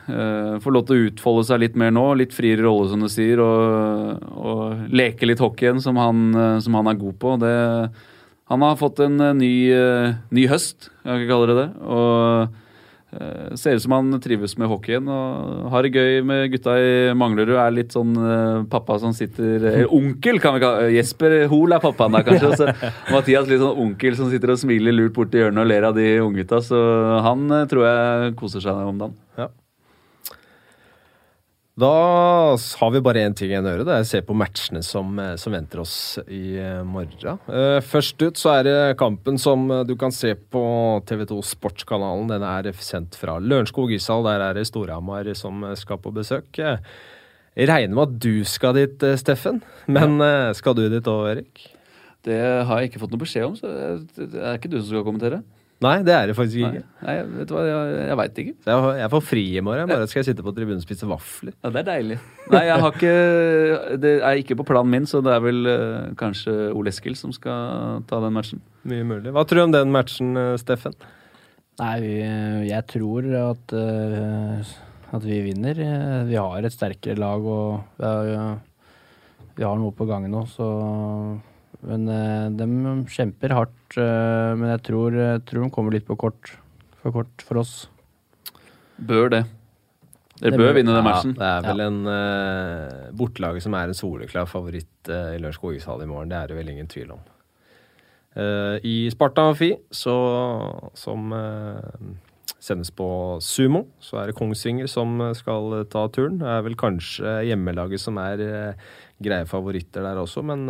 [0.65, 3.43] får lov til å utfolde seg litt mer nå, litt friere rolle, som du sier,
[3.45, 6.01] og, og leke litt hockey igjen, som
[6.65, 7.35] som han er god på.
[7.45, 7.53] Det
[8.51, 9.53] han har fått en ny,
[10.33, 11.69] ny høst, kan vi kalle det det.
[11.85, 12.57] Og
[13.59, 17.57] ser ut som han trives med hockeyen og har det gøy med gutta i Manglerud.
[17.59, 21.83] Er litt sånn uh, pappa som sitter uh, Onkel, kan vi kalle Jesper Hoel er
[21.83, 22.53] pappaen der, kanskje.
[22.61, 25.99] Så Mathias litt sånn onkel som sitter og smiler lurt borti hjørnet og ler av
[25.99, 26.63] de unggutta.
[26.65, 26.79] Så
[27.27, 29.19] han tror jeg koser seg om dagen.
[29.41, 29.51] Ja.
[31.81, 33.85] Da har vi bare én ting igjen å gjøre.
[33.89, 37.39] Det er å se på matchene som, eh, som venter oss i eh, morgen.
[37.47, 40.63] Uh, først ut så er det kampen som du kan se på
[41.09, 42.29] TV2 Sportskanalen.
[42.29, 44.27] Den er sendt fra Lørenskog ishall.
[44.29, 46.51] Der er det Storhamar som skal på besøk.
[46.59, 49.63] Jeg regner med at du skal dit, Steffen.
[49.89, 50.19] Men
[50.59, 51.65] skal du dit òg, Erik?
[52.27, 55.07] Det har jeg ikke fått noe beskjed om, så det er ikke du som skal
[55.07, 55.41] kommentere.
[55.81, 56.83] Nei, det er det faktisk ikke.
[57.01, 58.53] Nei, nei vet du hva, Jeg, jeg veit ikke.
[58.61, 59.89] Så jeg, jeg får fri i morgen.
[59.89, 61.55] Bare skal jeg sitte på tribunen og spise vafler.
[61.57, 62.19] Ja, Det er deilig.
[62.53, 63.15] Nei, jeg har ikke
[64.03, 67.33] Det er ikke på planen min, så det er vel uh, kanskje Ole Eskil som
[67.33, 68.61] skal ta den matchen.
[68.93, 69.33] Mye mulig.
[69.33, 70.97] Hva tror du om den matchen, uh, Steffen?
[71.81, 72.15] Nei, vi,
[72.69, 74.75] jeg tror at, uh,
[75.17, 75.81] at vi vinner.
[76.29, 78.61] Vi har et sterkere lag, og vi har,
[79.57, 80.69] vi har noe på gang nå, så
[81.87, 82.67] men uh, de
[83.13, 83.79] kjemper hardt.
[83.97, 86.55] Uh, men jeg tror, jeg tror, de kommer litt på kort
[87.01, 87.75] for kort for oss.
[89.01, 89.45] Bør det.
[90.41, 91.35] Dere bør vinne den matchen.
[91.37, 91.91] Ja, det er vel ja.
[91.91, 96.33] en uh, bortelaget som er en soleklar favoritt uh, i Lørenskog ishall i morgen.
[96.33, 97.21] Det er det vel ingen tvil om.
[98.39, 100.15] Uh, I Sparta Amfi, så,
[100.97, 101.35] som
[102.61, 103.09] sendes på
[103.45, 106.39] Sumo, så er det Kongsvinger som skal ta turen.
[106.41, 108.41] Det er vel kanskje hjemmelaget som er
[109.21, 110.69] greie favoritter der også, men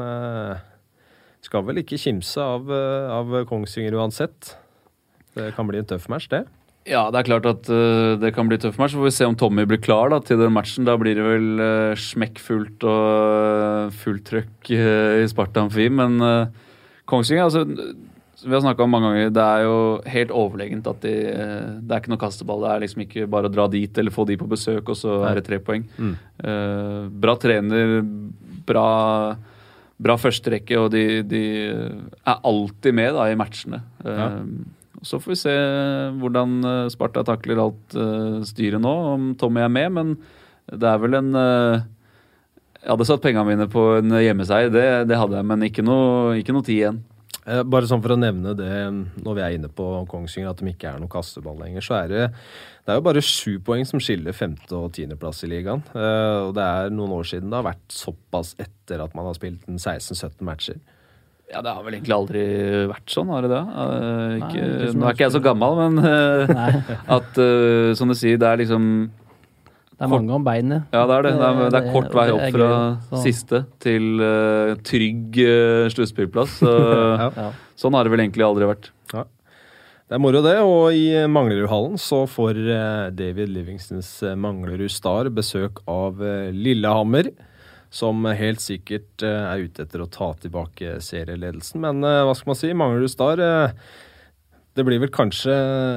[1.44, 4.54] skal vel ikke kimse av, eh, av Kongsvinger uansett.
[5.36, 6.44] Det kan bli en tøff match, det.
[6.88, 8.96] Ja, det er klart at uh, det kan bli tøff match.
[8.96, 10.86] Får vi se om Tommy blir klar da, til den matchen.
[10.88, 15.90] Da blir det vel uh, smekkfullt og uh, fullt trøkk uh, i Sparta Amfi.
[15.92, 16.16] Men
[17.10, 17.66] Kongsvinger, altså
[18.40, 19.78] vi har snakka om mange ganger, det er jo
[20.08, 21.12] helt overlegent at de,
[21.84, 22.62] det er ikke noe kasteball.
[22.64, 25.18] Det er liksom ikke bare å dra dit eller få de på besøk, og så
[25.28, 25.84] er det tre poeng.
[26.00, 26.14] Mm.
[27.20, 27.98] bra trener,
[28.64, 28.86] bra
[30.00, 31.44] bra førsterekke, og de, de,
[32.24, 33.82] er alltid med da, i matchene.
[34.04, 34.30] Ja.
[34.40, 34.76] Uh,
[35.06, 35.52] så får vi se
[36.20, 37.94] hvordan eh, Sparta takler alt
[38.44, 39.94] styret nå, om Tommy er med.
[39.96, 40.10] Men
[40.68, 45.38] det er vel en Jeg hadde satt pengene mine på en hjemmeseier, det, det hadde
[45.38, 47.00] jeg, men ikke noe, ikke noe tid igjen.
[47.66, 48.74] Bare sånn for å nevne det
[49.24, 52.12] når vi er inne på Kongsvinger, at de ikke er noe kasteball lenger, så er
[52.12, 52.26] det
[52.90, 55.82] det er jo bare sju poeng som skiller femte- og tiendeplass i ligaen.
[55.92, 59.36] Uh, og det er noen år siden det har vært såpass etter at man har
[59.36, 60.80] spilt 16-17 matcher.
[61.50, 62.42] Ja, det har vel egentlig aldri
[62.90, 63.62] vært sånn, har det det?
[63.74, 66.10] Uh, ikke, Nei, nå er ikke jeg så gammel, men
[67.18, 67.40] at
[67.98, 68.90] som du sier, det er liksom
[70.00, 70.86] det er mange om beinet.
[70.96, 71.34] Ja, det er det.
[71.36, 76.56] Det er, det er kort vei opp fra siste til uh, trygg uh, sluttspillplass.
[76.62, 76.72] Så,
[77.36, 77.50] ja.
[77.76, 78.88] Sånn har det vel egentlig aldri vært.
[79.12, 79.26] Ja.
[80.10, 80.56] Det er moro, det.
[80.66, 87.28] Og i Manglerudhallen så får eh, David Livingstons eh, Manglerud Star besøk av eh, Lillehammer.
[87.94, 91.82] Som helt sikkert er ute etter å ta tilbake serieledelsen.
[91.82, 92.68] Men hva skal man si?
[92.70, 93.42] Manglerud Star
[94.80, 95.52] Det blir vel kanskje,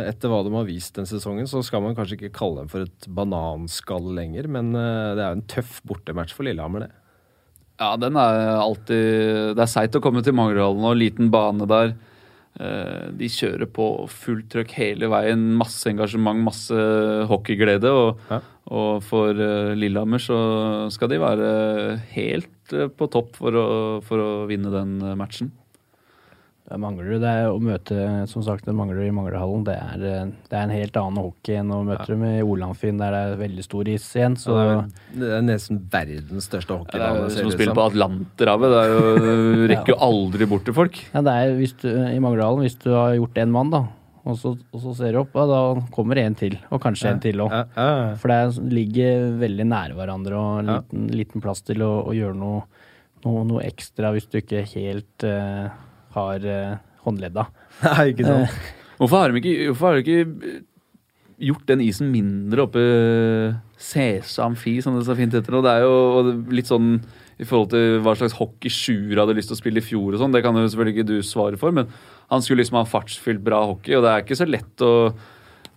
[0.09, 2.83] etter hva de har vist den sesongen, så skal man kanskje ikke kalle dem for
[2.83, 4.49] et bananskall lenger.
[4.51, 6.91] Men det er jo en tøff bortematch for Lillehammer, det.
[7.81, 11.95] Ja, den er alltid Det er seigt å komme til Mangerhallen og liten bane der.
[12.61, 15.47] Eh, de kjører på fullt trøkk hele veien.
[15.57, 16.77] Masse engasjement, masse
[17.29, 17.89] hockeyglede.
[17.89, 18.39] Og, ja.
[18.69, 20.37] og for eh, Lillehammer så
[20.93, 21.49] skal de være
[22.13, 23.67] helt eh, på topp for å,
[24.05, 25.53] for å vinne den matchen.
[26.73, 27.95] Det mangler det er å møte
[28.31, 29.61] som sagt, det mangler i Manglerhallen.
[29.67, 32.15] Det er, det er en helt annen hockey enn å møte ja.
[32.15, 34.37] dem i Olandfinn, der det er veldig stor is igjen.
[34.41, 34.55] Så.
[34.57, 34.79] Ja,
[35.13, 37.19] det, er, nesten verdens største hockeybane.
[37.19, 38.73] Ja, det er som å spille på Atlanterhavet.
[38.73, 39.35] Det jo,
[39.75, 40.97] rekker jo aldri bort til folk.
[41.13, 43.83] Ja, det er du, I Manglerhallen, hvis du har gjort én mann, da,
[44.25, 45.61] og så, og så, ser du opp, ja, da
[45.93, 46.57] kommer en til.
[46.73, 47.53] Og kanskje ja, en til òg.
[47.53, 51.93] Ja, ja, For det ligger veldig nære hverandre og en liten, liten, plass til å,
[52.07, 52.65] å gjøre noe,
[53.27, 55.69] noe, noe, ekstra hvis du ikke helt uh,
[56.15, 57.47] har uh, håndledda.
[57.85, 58.61] Nei, ikke sant.
[58.99, 60.61] hvorfor har de ikke, hvorfor har de ikke
[61.43, 62.83] gjort den isen mindre oppe
[63.81, 65.57] Sesam Fi, som det så fint heter.
[65.57, 66.95] Og det er jo litt sånn
[67.41, 70.21] i forhold til hva slags hockey Sjur hadde lyst til å spille i fjor og
[70.21, 70.33] sånn.
[70.35, 71.89] Det kan jo selvfølgelig ikke du svare for, men
[72.31, 74.93] han skulle liksom ha fartsfylt bra hockey, og det er ikke så lett å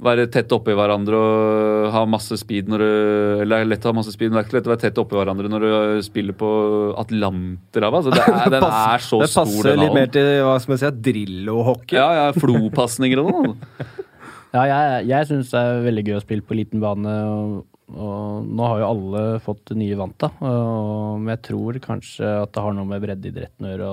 [0.02, 2.88] være tett oppi hverandre og ha masse speed når du
[3.42, 4.82] Eller det er lett å ha masse speed, men det er ikke lett å være
[4.84, 6.50] tett oppi hverandre når du spiller på
[7.00, 8.00] Atlanterhavet.
[8.02, 10.74] Altså, det er, den er så det stor, passer den litt mer til hva skal
[10.74, 11.96] man si, Drillo-hockey.
[11.96, 13.54] Ja, ja, Flopasninger og noe.
[14.56, 17.12] Ja, jeg, jeg syns det er veldig gøy å spille på liten bane.
[17.28, 17.56] Og,
[17.86, 20.32] og nå har jo alle fått nye vanta.
[20.40, 23.90] Men jeg tror kanskje at det har noe med breddeidretten å gjøre.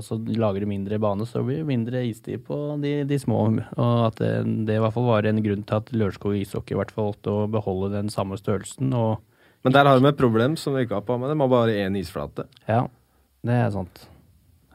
[0.00, 3.42] Altså, lager du mindre bane, så blir det mindre istid på de, de små.
[3.76, 4.32] Og at det,
[4.68, 7.34] det i hvert fall var en grunn til at Lørenskog ishockey i hvert fall valgte
[7.34, 8.94] å beholde den samme størrelsen.
[8.96, 9.18] Og
[9.66, 11.28] Men der har de et problem som vi ikke har på med.
[11.28, 12.48] De har bare én isflate.
[12.68, 12.86] ja,
[13.44, 14.08] det er sant.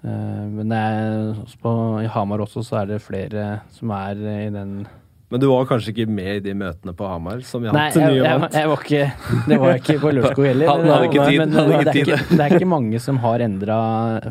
[0.06, 1.74] Eh, Men er, på,
[2.04, 4.84] i Hamar også så er det flere som er i den
[5.32, 7.96] Men du var kanskje ikke med i de møtene på Hamar som vi Nei, hatt
[7.98, 9.06] jeg, jeg, jeg var ikke
[9.50, 10.68] Det var jeg ikke på Lørenskog heller.
[10.74, 13.22] Han hadde ikke tid, Men, hadde det, ikke er ikke, det er ikke mange som
[13.24, 13.78] har endra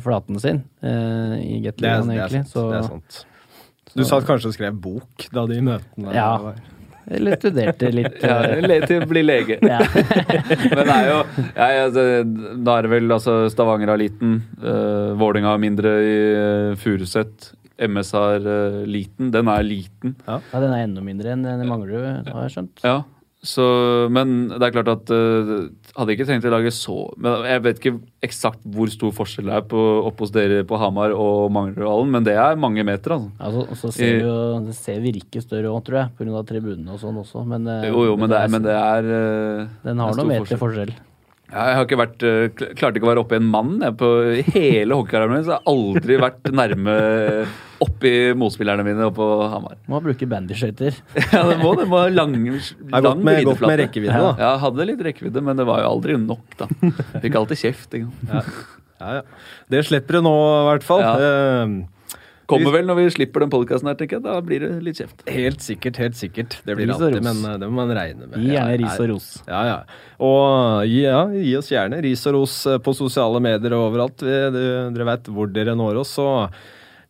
[0.04, 2.44] flaten sin uh, i Det Gateligaen, det, er egentlig.
[2.44, 3.22] sant, Så, det er sant.
[3.92, 6.28] Du satt kanskje og skrev bok da de møtene Ja.
[6.44, 6.60] var
[7.12, 8.20] Eller studerte litt.
[8.22, 9.56] Ja, eh, le- til å bli lege.
[9.58, 9.80] ja.
[10.76, 11.16] Men det er jo
[11.56, 12.04] ja, ja, det,
[12.62, 17.50] Da er det vel altså Stavanger er liten, uh, Vålerenga har mindre i uh, Furuset.
[17.88, 19.32] MS har eh, liten.
[19.34, 20.16] Den er liten.
[20.26, 22.86] ja, den er enda mindre enn den Manglerud, har jeg skjønt.
[22.86, 23.00] Ja,
[23.42, 23.64] så,
[24.14, 25.64] men det er klart at uh,
[25.96, 29.56] Hadde ikke trengt å lage så men Jeg vet ikke eksakt hvor stor forskjell det
[29.56, 33.32] er på, oppe hos dere på Hamar og Manglerudhallen, men det er mange meter, altså.
[33.42, 34.36] Altså, og så ser vi jo
[34.68, 36.44] Det ser virker større òg, tror jeg, pga.
[36.52, 37.42] tribunene og sånn også.
[37.50, 40.62] Men, uh, Jo, jo, men det er, men det er uh, den har noen meter
[40.62, 40.94] forskjell.
[41.52, 43.92] Ja, jeg har ikke vært, eh, klarte ikke å være oppe i en mann jeg,
[44.00, 44.08] på
[44.54, 45.42] hele hockeykarrieren min.
[45.44, 46.94] Så jeg har aldri vært nærme
[47.82, 49.78] oppi motspillerne mine på Hamar.
[49.90, 50.96] Må bruke bandyskøyter.
[51.32, 51.88] Ja, det må det.
[51.90, 54.34] må ha lang, lang godt med, godt med rekkevidde, da.
[54.40, 56.68] Ja, hadde litt rekkevidde, men det var jo aldri nok, da.
[57.22, 57.98] Fikk alltid kjeft.
[57.98, 58.28] Ikke?
[58.28, 58.60] sant?
[59.02, 59.22] Ja, ja.
[59.72, 61.02] Det slipper du nå, i hvert fall.
[61.02, 61.32] Ja.
[61.66, 62.02] Eh,
[62.52, 64.24] Kommer vel når vi slipper den podkasten her, tenker jeg.
[64.26, 65.22] Da blir det litt kjeft.
[65.30, 66.58] helt sikkert, helt sikkert.
[66.66, 67.24] Det blir Ris alltid, ros.
[67.28, 68.36] men eh, det må man regne med.
[68.42, 69.28] Gi gjerne ris og ros.
[69.48, 69.78] Ja, ja.
[70.26, 74.24] Og ja, gi oss gjerne ris og ros eh, på sosiale medier og overalt.
[74.26, 74.62] Vi, du,
[74.98, 76.12] dere vet hvor dere når oss.
[76.22, 76.58] Og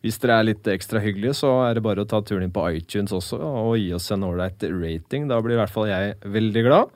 [0.03, 2.65] hvis dere er litt ekstra hyggelige, så er det bare å ta turen inn på
[2.75, 5.29] iTunes også og gi oss en ålreit rating.
[5.31, 6.91] Da blir i hvert fall jeg veldig glad.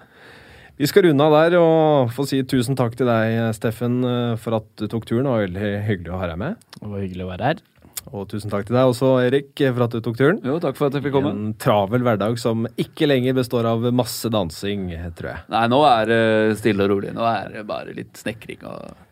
[0.78, 4.60] Vi skal runde av der og få si tusen takk til deg, Steffen, eh, for
[4.60, 5.24] at du tok turen.
[5.26, 6.60] Det var veldig hyggelig å ha deg med.
[6.76, 7.64] Det var hyggelig å være her.
[8.12, 10.43] Og tusen takk til deg også, Erik, for at du tok turen.
[10.45, 11.34] Jo, takk for at jeg fikk komme.
[11.34, 15.47] En travel hverdag som ikke lenger består av masse dansing, tror jeg.
[15.55, 16.22] Nei, nå er det
[16.62, 17.16] stille og rolig.
[17.16, 19.07] Nå er det bare litt snekring og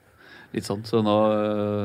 [0.56, 0.84] litt sånn.
[0.88, 1.16] Så nå,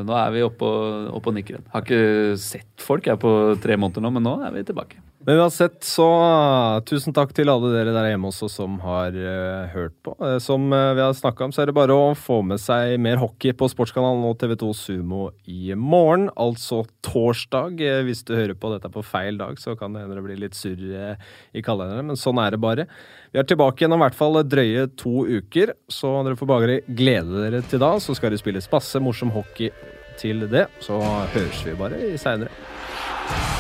[0.07, 0.71] nå er vi oppe
[1.11, 1.68] og, nikker igjen.
[1.75, 5.03] Har ikke sett folk jeg på tre måneder nå, men nå er vi tilbake.
[5.27, 9.68] Men uansett, så uh, tusen takk til alle dere der hjemme også som har uh,
[9.68, 10.14] hørt på.
[10.16, 12.95] Uh, som uh, vi har snakka om, så er det bare å få med seg
[13.05, 17.85] mer hockey på Sportskanalen og TV2 Sumo i morgen, altså torsdag.
[18.09, 20.57] Hvis du hører på dette på feil dag, så kan det hende det blir litt
[20.57, 22.89] surr i kalenderen, men sånn er det bare.
[23.35, 26.83] Vi er tilbake igjen om i hvert fall drøye to uker, så dere får bare
[26.89, 27.99] glede dere til da.
[28.01, 29.68] Så skal det spilles masse morsom hockey
[30.16, 30.71] til det.
[30.81, 30.97] Så
[31.37, 33.60] høres vi bare seinere.